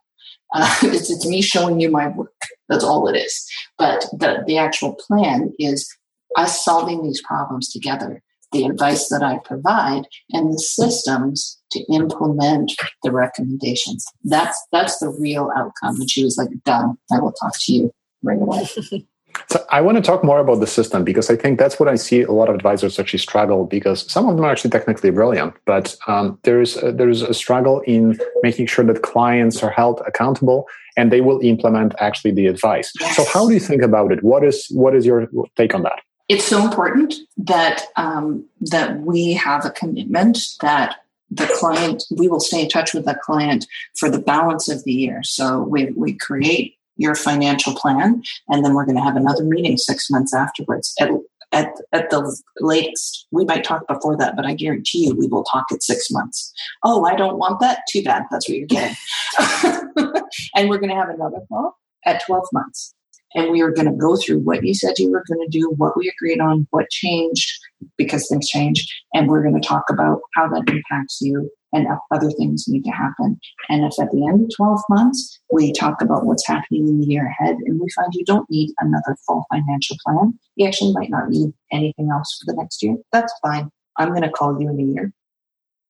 [0.52, 2.32] Uh, it's, it's me showing you my work.
[2.68, 3.46] That's all it is.
[3.78, 5.88] But the, the actual plan is
[6.36, 8.22] us solving these problems together,
[8.52, 12.72] the advice that I provide, and the systems to implement
[13.02, 14.04] the recommendations.
[14.24, 16.00] That's that's the real outcome.
[16.00, 16.96] And she was like, done.
[17.10, 17.92] I will talk to you
[18.22, 18.68] right away.
[19.48, 21.96] So I want to talk more about the system because I think that's what I
[21.96, 25.54] see a lot of advisors actually struggle because some of them are actually technically brilliant,
[25.64, 30.66] but um, there's a, there's a struggle in making sure that clients are held accountable
[30.96, 32.92] and they will implement actually the advice.
[33.00, 33.16] Yes.
[33.16, 34.22] So how do you think about it?
[34.22, 36.00] What is what is your take on that?
[36.28, 40.96] It's so important that um, that we have a commitment that
[41.30, 43.66] the client we will stay in touch with the client
[43.96, 45.22] for the balance of the year.
[45.22, 49.76] So we we create your financial plan, and then we're going to have another meeting
[49.76, 50.94] six months afterwards.
[51.00, 51.10] At,
[51.52, 55.44] at, at the latest, we might talk before that, but I guarantee you we will
[55.44, 56.52] talk at six months.
[56.82, 57.80] Oh, I don't want that.
[57.88, 58.24] Too bad.
[58.30, 58.96] That's what you're getting.
[60.54, 62.94] and we're going to have another call at 12 months
[63.34, 65.72] and we are going to go through what you said you were going to do,
[65.76, 67.50] what we agreed on, what changed
[67.96, 72.30] because things change, and we're going to talk about how that impacts you and other
[72.30, 73.38] things need to happen.
[73.68, 77.06] And if at the end of 12 months we talk about what's happening in the
[77.06, 81.10] year ahead and we find you don't need another full financial plan, you actually might
[81.10, 83.70] not need anything else for the next year, that's fine.
[83.96, 85.12] I'm going to call you in a year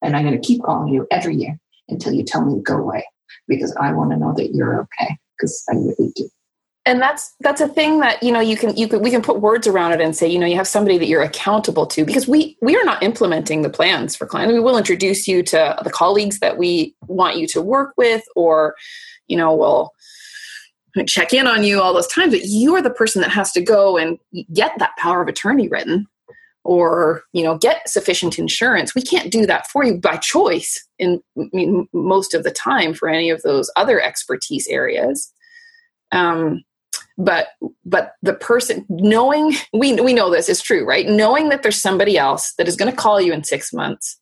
[0.02, 1.58] and I'm going to keep calling you every year
[1.88, 3.04] until you tell me to go away
[3.48, 6.28] because I want to know that you're okay because I really do
[6.84, 9.40] and that's that's a thing that you know you can you can we can put
[9.40, 12.26] words around it and say you know you have somebody that you're accountable to because
[12.26, 14.52] we we are not implementing the plans for clients.
[14.52, 18.74] We will introduce you to the colleagues that we want you to work with or
[19.28, 19.92] you know we'll
[21.06, 23.62] check in on you all those times but you are the person that has to
[23.62, 24.18] go and
[24.52, 26.06] get that power of attorney written
[26.64, 28.94] or you know get sufficient insurance.
[28.94, 32.94] We can't do that for you by choice in I mean, most of the time
[32.94, 35.32] for any of those other expertise areas.
[36.10, 36.62] Um,
[37.18, 37.48] but
[37.84, 41.06] but the person knowing we we know this is true right?
[41.06, 44.18] Knowing that there's somebody else that is going to call you in 6 months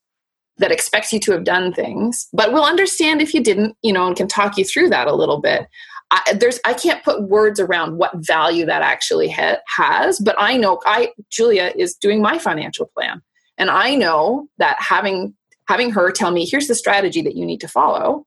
[0.59, 4.07] that expects you to have done things but will understand if you didn't you know
[4.07, 5.66] and can talk you through that a little bit.
[6.11, 10.57] I, there's I can't put words around what value that actually ha- has, but I
[10.57, 13.22] know I Julia is doing my financial plan,
[13.59, 15.34] and I know that having
[15.68, 18.26] having her tell me here's the strategy that you need to follow,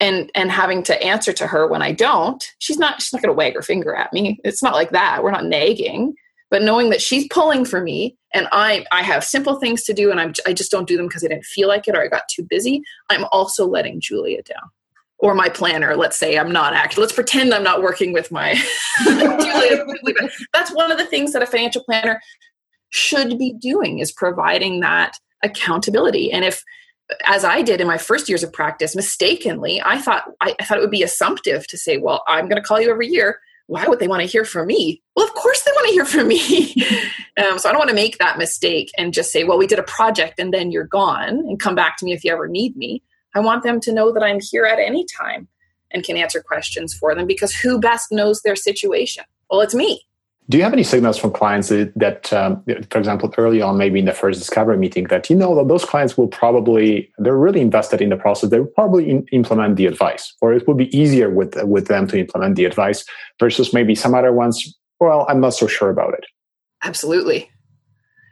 [0.00, 3.32] and and having to answer to her when I don't, she's not she's not going
[3.32, 4.38] to wag her finger at me.
[4.44, 5.22] It's not like that.
[5.22, 6.14] We're not nagging,
[6.50, 10.10] but knowing that she's pulling for me and I I have simple things to do
[10.10, 12.08] and I'm I just don't do them because I didn't feel like it or I
[12.08, 12.82] got too busy.
[13.08, 14.70] I'm also letting Julia down.
[15.18, 18.54] Or my planner, let's say I'm not actually, let's pretend I'm not working with my
[19.04, 19.86] Julia.
[20.52, 22.20] That's one of the things that a financial planner
[22.90, 26.30] should be doing is providing that accountability.
[26.30, 26.62] And if
[27.26, 30.78] as I did in my first years of practice, mistakenly, I thought I, I thought
[30.78, 33.86] it would be assumptive to say, "Well, I'm going to call you every year." Why
[33.86, 35.02] would they want to hear from me?
[35.16, 36.74] Well, of course they want to hear from me.
[37.42, 39.78] um, so I don't want to make that mistake and just say, "Well, we did
[39.78, 42.76] a project and then you're gone," and come back to me if you ever need
[42.76, 43.02] me.
[43.34, 45.48] I want them to know that I'm here at any time
[45.90, 49.24] and can answer questions for them because who best knows their situation?
[49.50, 50.02] Well, it's me.
[50.50, 53.98] Do you have any signals from clients that, that um, for example, early on, maybe
[53.98, 57.62] in the first discovery meeting, that you know that those clients will probably they're really
[57.62, 58.50] invested in the process.
[58.50, 62.06] They will probably in, implement the advice, or it will be easier with with them
[62.08, 63.06] to implement the advice
[63.40, 64.78] versus maybe some other ones.
[65.00, 66.26] Well, I'm not so sure about it.
[66.82, 67.50] Absolutely,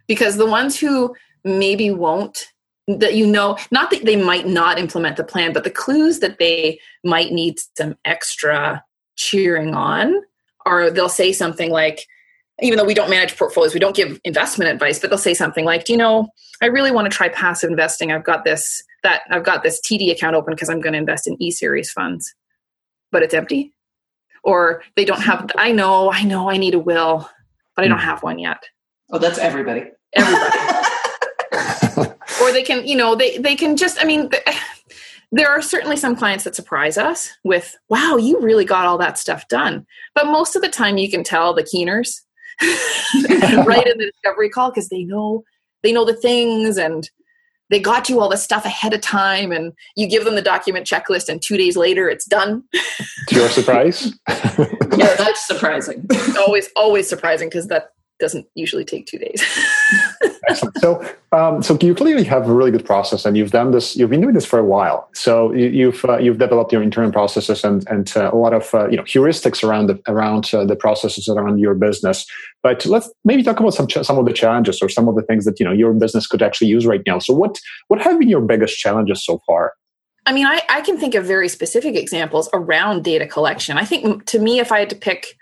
[0.07, 2.47] because the ones who maybe won't
[2.89, 6.39] that you know not that they might not implement the plan but the clues that
[6.39, 8.83] they might need some extra
[9.17, 10.15] cheering on
[10.67, 12.07] or they'll say something like
[12.61, 15.65] even though we don't manage portfolios we don't give investment advice but they'll say something
[15.65, 16.29] like do you know
[16.61, 18.13] i really want to try passive investing.
[18.13, 21.27] I've got this that i've got this td account open because i'm going to invest
[21.27, 22.35] in e-series funds
[23.11, 23.75] but it's empty.
[24.45, 27.29] Or they don't have i know i know i need a will
[27.77, 28.05] but i don't hmm.
[28.05, 28.63] have one yet.
[29.11, 29.85] Oh that's everybody.
[30.15, 30.57] Everybody.
[32.43, 34.29] Or they can you know they they can just i mean
[35.33, 39.19] there are certainly some clients that surprise us with, wow, you really got all that
[39.19, 39.87] stuff done.
[40.15, 42.23] But most of the time you can tell the keeners
[42.61, 45.43] right in the discovery call because they know
[45.83, 47.11] they know the things and
[47.71, 50.87] they got you all the stuff ahead of time and you give them the document
[50.87, 52.63] checklist and two days later it's done.
[53.29, 54.13] To your surprise?
[54.29, 56.07] Yeah that's surprising.
[56.39, 59.43] Always always surprising because that doesn't usually take two days
[60.49, 60.77] Excellent.
[60.79, 63.97] So, um, so you clearly have a really good process, and you've done this.
[63.97, 65.09] You've been doing this for a while.
[65.15, 68.75] So you, have uh, you've developed your internal processes and and uh, a lot of
[68.75, 72.27] uh, you know heuristics around the around uh, the processes around your business.
[72.63, 75.23] But let's maybe talk about some ch- some of the challenges or some of the
[75.23, 77.19] things that you know your business could actually use right now.
[77.19, 79.73] So what what have been your biggest challenges so far?
[80.25, 83.77] I mean, I, I can think of very specific examples around data collection.
[83.77, 85.37] I think to me, if I had to pick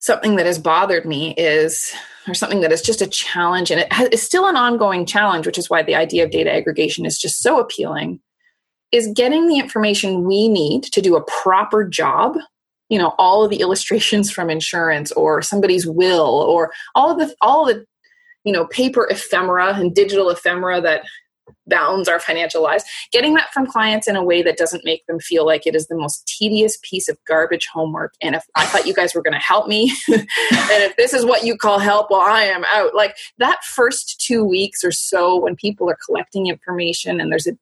[0.00, 1.92] something that has bothered me is
[2.28, 5.46] or something that is just a challenge and it has, it's still an ongoing challenge
[5.46, 8.20] which is why the idea of data aggregation is just so appealing
[8.92, 12.36] is getting the information we need to do a proper job
[12.88, 17.34] you know all of the illustrations from insurance or somebody's will or all of the
[17.40, 17.84] all of the
[18.44, 21.02] you know paper ephemera and digital ephemera that
[21.68, 25.18] bounds our financial lives getting that from clients in a way that doesn't make them
[25.18, 28.14] feel like it is the most tedious piece of garbage homework.
[28.20, 29.92] And if i thought you guys were going to help me.
[30.70, 32.94] And if this is what you call help well i am out.
[32.94, 37.52] Like that first two weeks or so when people are collecting information and there's a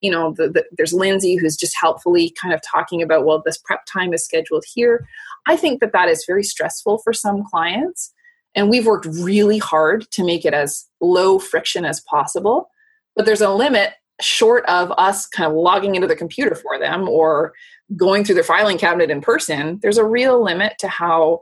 [0.00, 3.58] you know the, the, there's lindsay who's just helpfully kind of talking about well this
[3.58, 5.06] prep time is scheduled here.
[5.46, 8.12] I think that that is very stressful for some clients.
[8.54, 12.70] And we've worked really hard to make it as low friction as possible
[13.16, 17.08] but there's a limit short of us kind of logging into the computer for them
[17.08, 17.52] or
[17.96, 21.40] going through their filing cabinet in person there's a real limit to how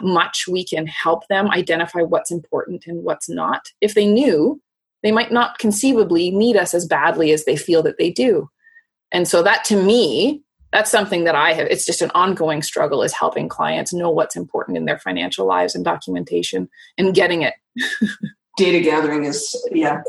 [0.00, 3.68] much we can help them identify what's important and what's not.
[3.80, 4.60] If they knew
[5.02, 8.50] they might not conceivably need us as badly as they feel that they do.
[9.12, 13.02] And so that to me that's something that i have it's just an ongoing struggle
[13.02, 17.54] is helping clients know what's important in their financial lives and documentation and getting it.
[18.58, 20.02] Data gathering is yeah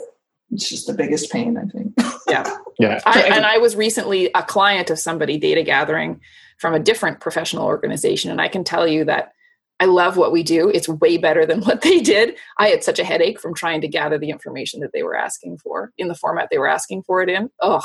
[0.51, 1.93] it's just the biggest pain i think.
[2.29, 2.57] Yeah.
[2.79, 3.01] Yeah.
[3.05, 6.21] I, and i was recently a client of somebody data gathering
[6.59, 9.33] from a different professional organization and i can tell you that
[9.81, 10.69] i love what we do.
[10.69, 12.37] It's way better than what they did.
[12.57, 15.57] I had such a headache from trying to gather the information that they were asking
[15.57, 17.49] for in the format they were asking for it in.
[17.61, 17.83] Ugh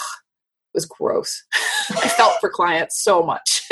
[0.74, 1.44] it was gross.
[1.90, 3.68] I felt for clients so much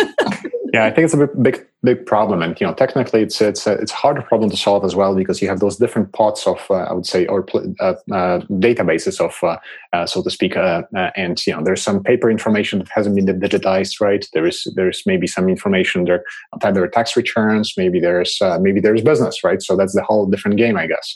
[0.73, 3.73] yeah, I think it's a big, big, problem, and you know, technically, it's it's a,
[3.73, 6.65] it's a harder problem to solve as well because you have those different pots of,
[6.71, 7.47] uh, I would say, or
[7.81, 9.59] uh, uh, databases of, uh,
[9.93, 10.83] uh, so to speak, uh,
[11.15, 14.27] and you know, there's some paper information that hasn't been digitized, right?
[14.33, 16.25] There is there's maybe some information there,
[16.63, 19.61] there are tax returns, maybe there's maybe there's business, right?
[19.61, 21.15] So that's the whole different game, I guess.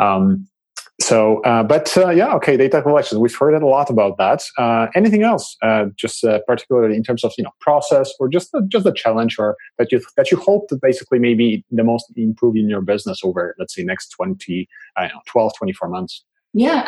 [0.00, 0.48] Um,
[1.00, 3.20] so, uh, but uh, yeah, okay, data collection.
[3.20, 4.42] We've heard a lot about that.
[4.58, 8.52] Uh, anything else, uh, just uh, particularly in terms of you know process or just
[8.52, 12.12] the, just the challenge or that you that you hope to basically maybe the most
[12.16, 16.22] improve in your business over let's say next 20, I know, 12, 24 months.
[16.52, 16.84] Yeah,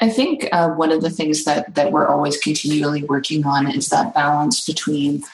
[0.00, 3.68] I, I think uh, one of the things that that we're always continually working on
[3.68, 5.24] is that balance between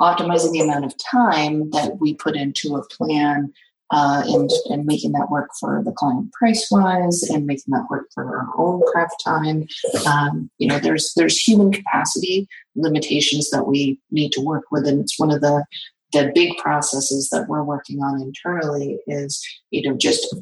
[0.00, 3.52] optimizing the amount of time that we put into a plan
[3.92, 8.08] uh, and, and making that work for the client price wise and making that work
[8.14, 9.66] for our own craft time.
[10.06, 15.00] Um, you know, there's there's human capacity limitations that we need to work with, and
[15.00, 15.64] it's one of the
[16.12, 20.34] the big processes that we're working on internally is you know just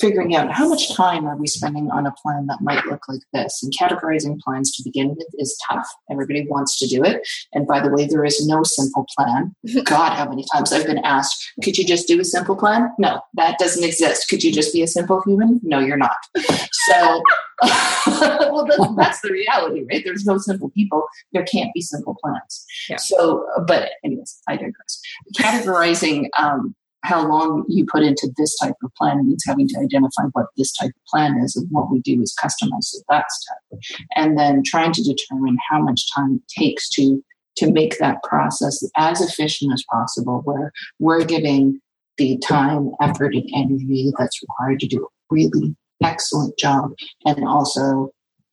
[0.00, 3.20] figuring out how much time are we spending on a plan that might look like
[3.32, 3.62] this?
[3.62, 5.86] And categorizing plans to begin with is tough.
[6.10, 7.26] Everybody wants to do it.
[7.52, 9.54] And by the way there is no simple plan.
[9.84, 12.90] God how many times i've been asked could you just do a simple plan?
[12.98, 14.28] No that doesn't exist.
[14.28, 15.60] Could you just be a simple human?
[15.62, 16.16] No you're not.
[16.36, 17.22] So
[17.62, 20.02] well that's, that's, the reality right?
[20.04, 21.06] There's no simple people.
[21.32, 22.64] There can't be simple plans.
[22.88, 22.96] Yeah.
[22.96, 25.00] so but anyways i digress.
[25.38, 30.24] Categorizing um, how long you put into this type of plan means having to identify
[30.32, 33.80] what this type of plan is and what we do is customize to that step.
[34.16, 37.22] And then trying to determine how much time it takes to
[37.56, 41.80] to make that process as efficient as possible where we're giving
[42.16, 46.92] the time effort and energy that's required to do a really excellent job
[47.26, 48.10] and also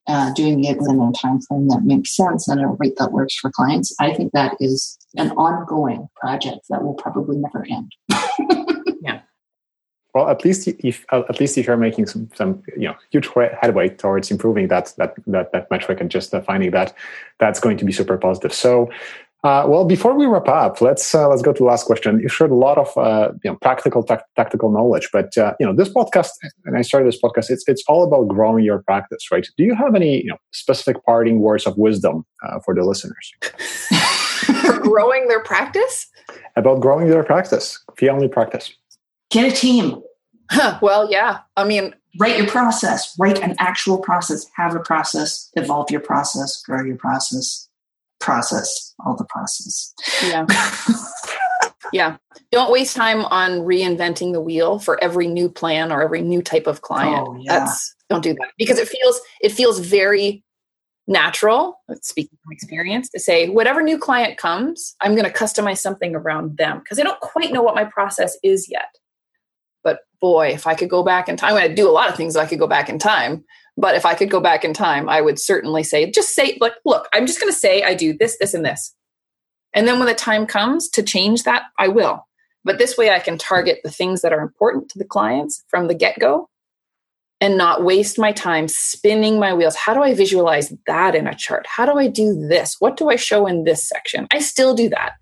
[0.08, 3.34] uh, doing it within a time frame that makes sense and a rate that works
[3.36, 7.92] for clients i think that is an ongoing project that will probably never end
[9.02, 9.20] yeah.
[10.14, 13.28] Well, at least if uh, at least if you're making some some you know huge
[13.60, 16.94] headway towards improving that that that that metric and just finding that
[17.38, 18.54] that's going to be super positive.
[18.54, 18.90] So.
[19.44, 22.18] Uh, well, before we wrap up, let's uh, let's go to the last question.
[22.18, 25.66] You shared a lot of uh, you know practical t- tactical knowledge, but uh, you
[25.66, 26.30] know this podcast,
[26.64, 27.48] and I started this podcast.
[27.48, 29.46] It's it's all about growing your practice, right?
[29.56, 33.32] Do you have any you know specific parting words of wisdom uh, for the listeners?
[34.66, 36.08] for growing their practice?
[36.56, 38.72] About growing their practice, family practice.
[39.30, 40.02] Get a team.
[40.50, 41.40] Huh, well, yeah.
[41.56, 46.60] I mean, write your process, write an actual process, have a process, evolve your process,
[46.62, 47.67] grow your process,
[48.20, 49.94] process all the process.
[50.24, 50.46] Yeah.
[51.92, 52.16] yeah.
[52.50, 56.66] Don't waste time on reinventing the wheel for every new plan or every new type
[56.66, 57.26] of client.
[57.28, 57.60] Oh, yeah.
[57.60, 60.42] That's don't do that because it feels it feels very
[61.08, 66.14] natural, speaking from experience, to say, whatever new client comes, I'm going to customize something
[66.14, 68.94] around them because I don't quite know what my process is yet.
[69.82, 72.36] But boy, if I could go back in time, I do a lot of things
[72.36, 73.44] I could go back in time.
[73.78, 76.74] But if I could go back in time, I would certainly say, just say, like,
[76.84, 78.92] look, I'm just going to say I do this, this, and this.
[79.72, 82.26] And then when the time comes to change that, I will.
[82.64, 85.86] But this way I can target the things that are important to the clients from
[85.86, 86.48] the get go
[87.40, 89.76] and not waste my time spinning my wheels.
[89.76, 91.64] How do I visualize that in a chart?
[91.68, 92.76] How do I do this?
[92.80, 94.26] What do I show in this section?
[94.32, 95.12] I still do that.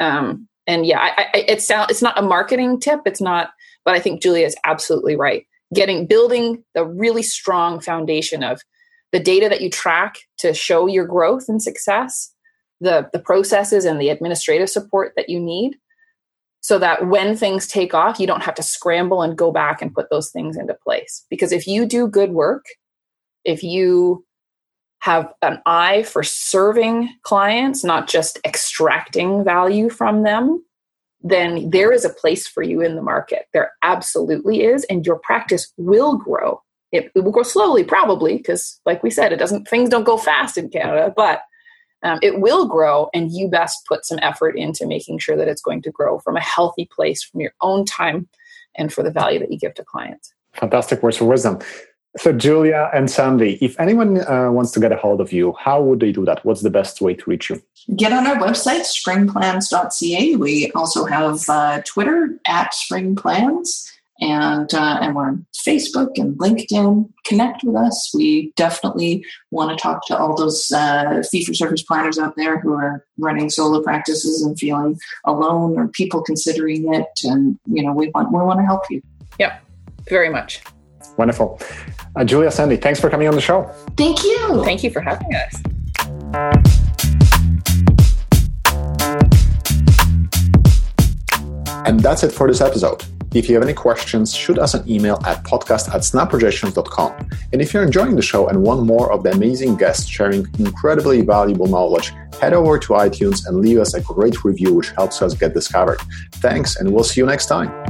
[0.00, 3.02] Um, and yeah, I, I, it's it's not a marketing tip.
[3.06, 3.50] It's not,
[3.84, 5.46] but I think Julia is absolutely right.
[5.74, 8.60] Getting building the really strong foundation of
[9.12, 12.32] the data that you track to show your growth and success,
[12.80, 15.76] the the processes and the administrative support that you need,
[16.60, 19.94] so that when things take off, you don't have to scramble and go back and
[19.94, 21.26] put those things into place.
[21.28, 22.64] Because if you do good work,
[23.44, 24.24] if you
[25.00, 30.64] have an eye for serving clients, not just extracting value from them,
[31.24, 33.46] then there is a place for you in the market.
[33.54, 36.62] There absolutely is, and your practice will grow.
[36.92, 39.66] It, it will grow slowly, probably, because, like we said, it doesn't.
[39.66, 41.40] Things don't go fast in Canada, but
[42.02, 45.62] um, it will grow, and you best put some effort into making sure that it's
[45.62, 48.28] going to grow from a healthy place, from your own time,
[48.76, 50.34] and for the value that you give to clients.
[50.52, 51.58] Fantastic words of wisdom.
[52.16, 55.82] So, Julia and Sandi, if anyone uh, wants to get a hold of you, how
[55.82, 56.44] would they do that?
[56.44, 57.60] What's the best way to reach you?
[57.96, 60.36] Get on our website, springplans.ca.
[60.36, 63.90] We also have uh, Twitter at springplans,
[64.20, 67.10] and uh, and we're on Facebook and LinkedIn.
[67.24, 68.12] Connect with us.
[68.14, 72.60] We definitely want to talk to all those uh, fee for service planners out there
[72.60, 77.08] who are running solo practices and feeling alone, or people considering it.
[77.24, 79.02] And you know, we want we want to help you.
[79.40, 79.64] Yep,
[80.08, 80.62] very much.
[81.16, 81.60] Wonderful.
[82.16, 83.70] Uh, Julia Sandi, thanks for coming on the show.
[83.96, 84.62] Thank you.
[84.64, 85.62] Thank you for having us.
[91.86, 93.04] And that's it for this episode.
[93.34, 97.30] If you have any questions, shoot us an email at podcast at snapprojections.com.
[97.52, 101.20] And if you're enjoying the show and want more of the amazing guests sharing incredibly
[101.22, 105.34] valuable knowledge, head over to iTunes and leave us a great review, which helps us
[105.34, 105.98] get discovered.
[106.34, 107.83] Thanks, and we'll see you next time.